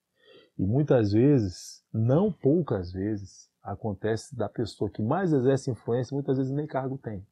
[0.57, 6.51] E muitas vezes, não poucas vezes, acontece da pessoa que mais exerce influência, muitas vezes
[6.51, 7.25] nem cargo tem.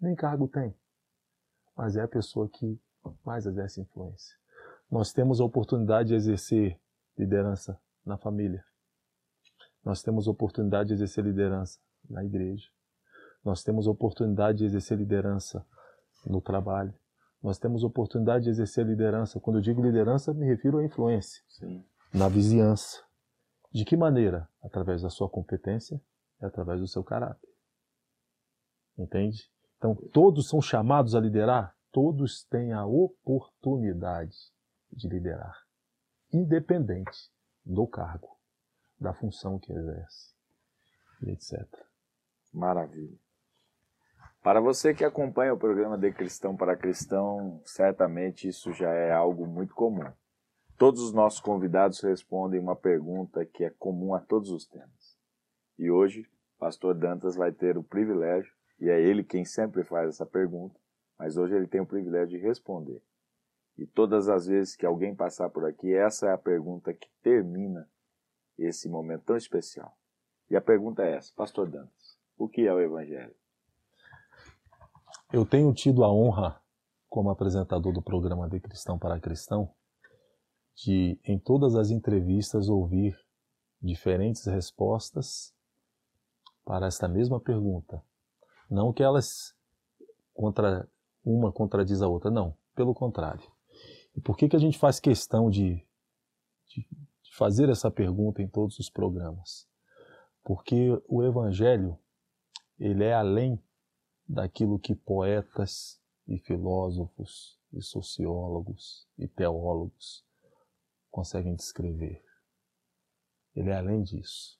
[0.00, 0.76] Nem cargo tem.
[1.76, 2.80] Mas é a pessoa que
[3.24, 4.36] mais exerce influência.
[4.90, 6.78] Nós temos a oportunidade de exercer
[7.18, 8.64] liderança na família.
[9.84, 11.78] Nós temos a oportunidade de exercer liderança
[12.08, 12.68] na igreja.
[13.44, 15.66] Nós temos a oportunidade de exercer liderança
[16.24, 16.94] no trabalho.
[17.42, 19.40] Nós temos a oportunidade de exercer liderança.
[19.40, 21.42] Quando eu digo liderança, me refiro à influência.
[21.48, 21.84] Sim.
[22.12, 23.04] Na vizinhança.
[23.72, 24.48] De que maneira?
[24.62, 26.00] Através da sua competência
[26.40, 27.48] e através do seu caráter.
[28.96, 29.50] Entende?
[29.76, 31.76] Então, todos são chamados a liderar?
[31.92, 34.36] Todos têm a oportunidade
[34.92, 35.66] de liderar,
[36.32, 37.30] independente
[37.64, 38.38] do cargo,
[38.98, 40.34] da função que exerce,
[41.22, 41.66] etc.
[42.52, 43.18] Maravilha.
[44.42, 49.44] Para você que acompanha o programa de Cristão para Cristão, certamente isso já é algo
[49.46, 50.08] muito comum.
[50.78, 55.18] Todos os nossos convidados respondem uma pergunta que é comum a todos os temas.
[55.78, 60.24] E hoje, pastor Dantas vai ter o privilégio, e é ele quem sempre faz essa
[60.24, 60.78] pergunta,
[61.18, 63.02] mas hoje ele tem o privilégio de responder.
[63.78, 67.88] E todas as vezes que alguém passar por aqui, essa é a pergunta que termina
[68.58, 69.96] esse momento tão especial.
[70.48, 73.34] E a pergunta é essa, Pastor Dantas, o que é o Evangelho?
[75.32, 76.60] Eu tenho tido a honra,
[77.08, 79.70] como apresentador do programa de Cristão para Cristão,
[80.74, 83.18] de em todas as entrevistas ouvir
[83.82, 85.54] diferentes respostas
[86.64, 88.02] para esta mesma pergunta.
[88.70, 89.54] Não que elas
[90.34, 90.88] contra
[91.24, 93.55] uma contradiz a outra, não, pelo contrário.
[94.16, 95.86] E por que, que a gente faz questão de,
[96.68, 96.88] de,
[97.22, 99.68] de fazer essa pergunta em todos os programas?
[100.42, 101.98] Porque o Evangelho,
[102.78, 103.62] ele é além
[104.26, 110.24] daquilo que poetas e filósofos e sociólogos e teólogos
[111.10, 112.24] conseguem descrever.
[113.54, 114.58] Ele é além disso.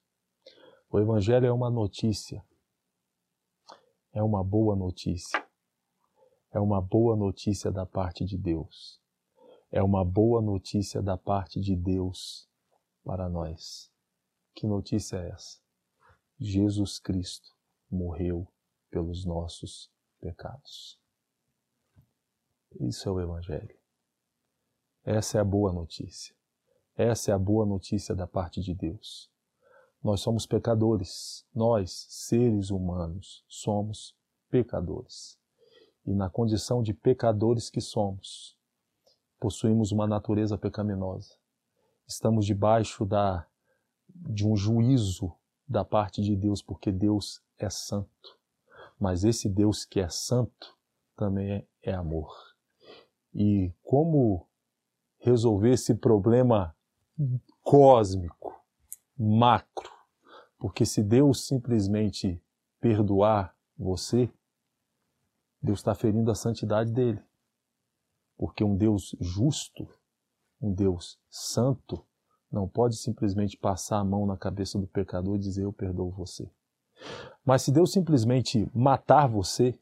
[0.91, 2.45] O Evangelho é uma notícia,
[4.13, 5.45] é uma boa notícia,
[6.53, 9.01] é uma boa notícia da parte de Deus,
[9.71, 12.49] é uma boa notícia da parte de Deus
[13.05, 13.91] para nós.
[14.55, 15.59] Que notícia é essa?
[16.39, 17.55] Jesus Cristo
[17.91, 18.47] morreu
[18.91, 19.91] pelos nossos
[20.21, 21.01] pecados.
[22.81, 23.79] Isso é o Evangelho.
[25.05, 26.35] Essa é a boa notícia.
[26.97, 29.31] Essa é a boa notícia da parte de Deus.
[30.03, 31.47] Nós somos pecadores.
[31.55, 34.17] Nós, seres humanos, somos
[34.51, 35.39] pecadores.
[36.05, 38.56] E na condição de pecadores que somos,
[39.39, 41.35] possuímos uma natureza pecaminosa.
[42.07, 43.47] Estamos debaixo da,
[44.09, 45.35] de um juízo
[45.69, 48.39] da parte de Deus, porque Deus é santo.
[48.99, 50.77] Mas esse Deus que é santo
[51.17, 52.33] também é, é amor.
[53.35, 54.49] E como
[55.19, 56.75] resolver esse problema
[57.63, 58.55] cósmico,
[59.19, 59.91] macro?
[60.59, 62.41] Porque se Deus simplesmente
[62.81, 64.31] perdoar você,
[65.61, 67.21] Deus está ferindo a santidade dele.
[68.37, 69.89] Porque um Deus justo,
[70.61, 72.05] um Deus santo,
[72.51, 76.51] não pode simplesmente passar a mão na cabeça do pecador e dizer eu perdoo você.
[77.45, 79.79] Mas se Deus simplesmente matar você,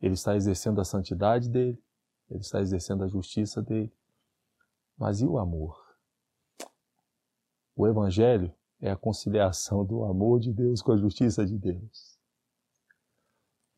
[0.00, 1.82] ele está exercendo a santidade dele,
[2.30, 3.92] ele está exercendo a justiça dele.
[4.96, 5.78] Mas e o amor?
[7.74, 12.18] O Evangelho é a conciliação do amor de Deus com a justiça de Deus.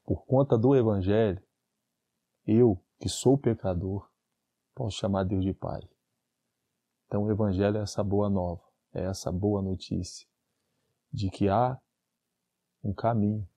[0.04, 1.42] Por conta do Evangelho,
[2.46, 4.06] eu, que sou pecador,
[4.74, 5.80] posso chamar Deus de Pai.
[7.06, 10.28] Então o Evangelho é essa boa nova, é essa boa notícia
[11.10, 11.80] de que há
[12.84, 13.48] um caminho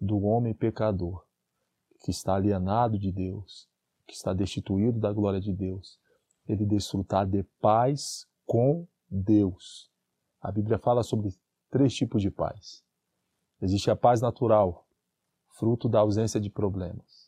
[0.00, 1.24] do homem pecador
[2.02, 3.68] que está alienado de Deus,
[4.06, 6.00] que está destituído da glória de Deus,
[6.48, 9.90] ele desfrutar de paz com Deus.
[10.40, 12.82] A Bíblia fala sobre três tipos de paz.
[13.60, 14.86] Existe a paz natural,
[15.50, 17.19] fruto da ausência de problemas.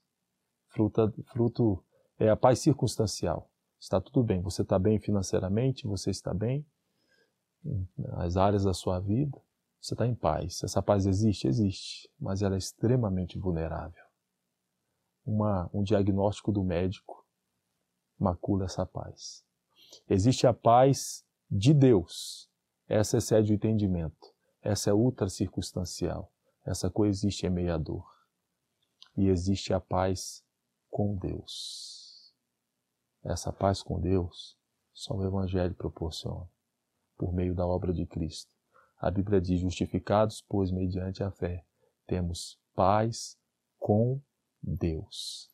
[0.72, 1.84] Fruto, fruto
[2.18, 3.50] é a paz circunstancial.
[3.78, 6.66] Está tudo bem, você está bem financeiramente, você está bem
[7.96, 9.40] nas áreas da sua vida,
[9.80, 10.62] você está em paz.
[10.62, 11.46] Essa paz existe?
[11.46, 14.02] Existe, mas ela é extremamente vulnerável.
[15.24, 17.24] Uma, um diagnóstico do médico
[18.18, 19.44] macula essa paz.
[20.08, 22.48] Existe a paz de Deus.
[22.88, 24.32] Essa excede o entendimento.
[24.62, 26.32] Essa é ultra circunstancial.
[26.64, 28.06] Essa coexiste em meia dor.
[29.16, 30.44] E existe a paz
[30.92, 32.36] com Deus.
[33.24, 34.60] Essa paz com Deus
[34.92, 36.46] só o Evangelho proporciona,
[37.16, 38.54] por meio da obra de Cristo.
[38.98, 41.64] A Bíblia diz: justificados, pois, mediante a fé,
[42.06, 43.38] temos paz
[43.78, 44.20] com
[44.62, 45.50] Deus.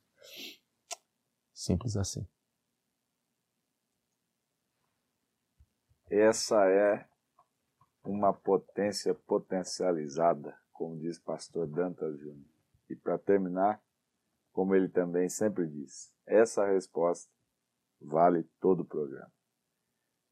[1.54, 2.28] Simples assim.
[6.10, 7.08] Essa é
[8.02, 12.48] uma potência potencializada, como diz pastor Dantas Júnior.
[12.88, 13.80] E para terminar,
[14.58, 17.32] como ele também sempre diz, essa resposta
[18.00, 19.32] vale todo o programa.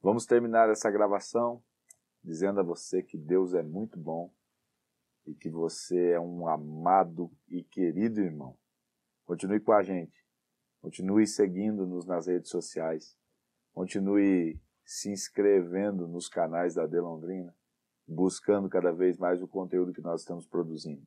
[0.03, 1.63] Vamos terminar essa gravação
[2.25, 4.35] dizendo a você que Deus é muito bom
[5.25, 8.59] e que você é um amado e querido irmão.
[9.25, 10.27] Continue com a gente.
[10.81, 13.17] Continue seguindo-nos nas redes sociais.
[13.73, 17.55] Continue se inscrevendo nos canais da De Londrina,
[18.09, 21.07] buscando cada vez mais o conteúdo que nós estamos produzindo.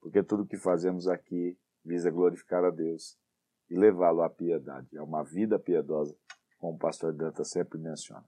[0.00, 3.16] Porque tudo que fazemos aqui visa glorificar a Deus
[3.70, 6.14] e levá-lo à piedade, a uma vida piedosa,
[6.58, 8.24] como o pastor Danta sempre menciona.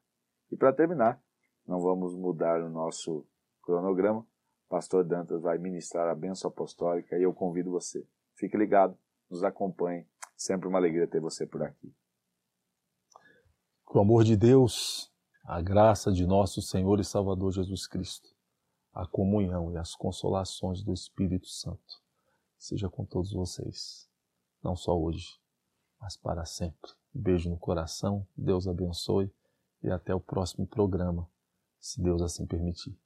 [0.51, 1.21] E para terminar,
[1.67, 3.27] não vamos mudar o nosso
[3.63, 4.27] cronograma.
[4.69, 8.07] Pastor Dantas vai ministrar a bênção apostólica e eu convido você.
[8.35, 8.97] Fique ligado,
[9.31, 10.07] nos acompanhe.
[10.37, 11.93] Sempre uma alegria ter você por aqui.
[13.85, 15.13] Com o amor de Deus,
[15.45, 18.29] a graça de nosso Senhor e Salvador Jesus Cristo,
[18.93, 22.08] a comunhão e as consolações do Espírito Santo
[22.59, 24.09] seja com todos vocês,
[24.63, 25.41] não só hoje,
[26.01, 26.91] mas para sempre.
[27.15, 29.33] beijo no coração, Deus abençoe
[29.83, 31.31] e até o próximo programa,
[31.81, 32.99] se Deus assim permitir.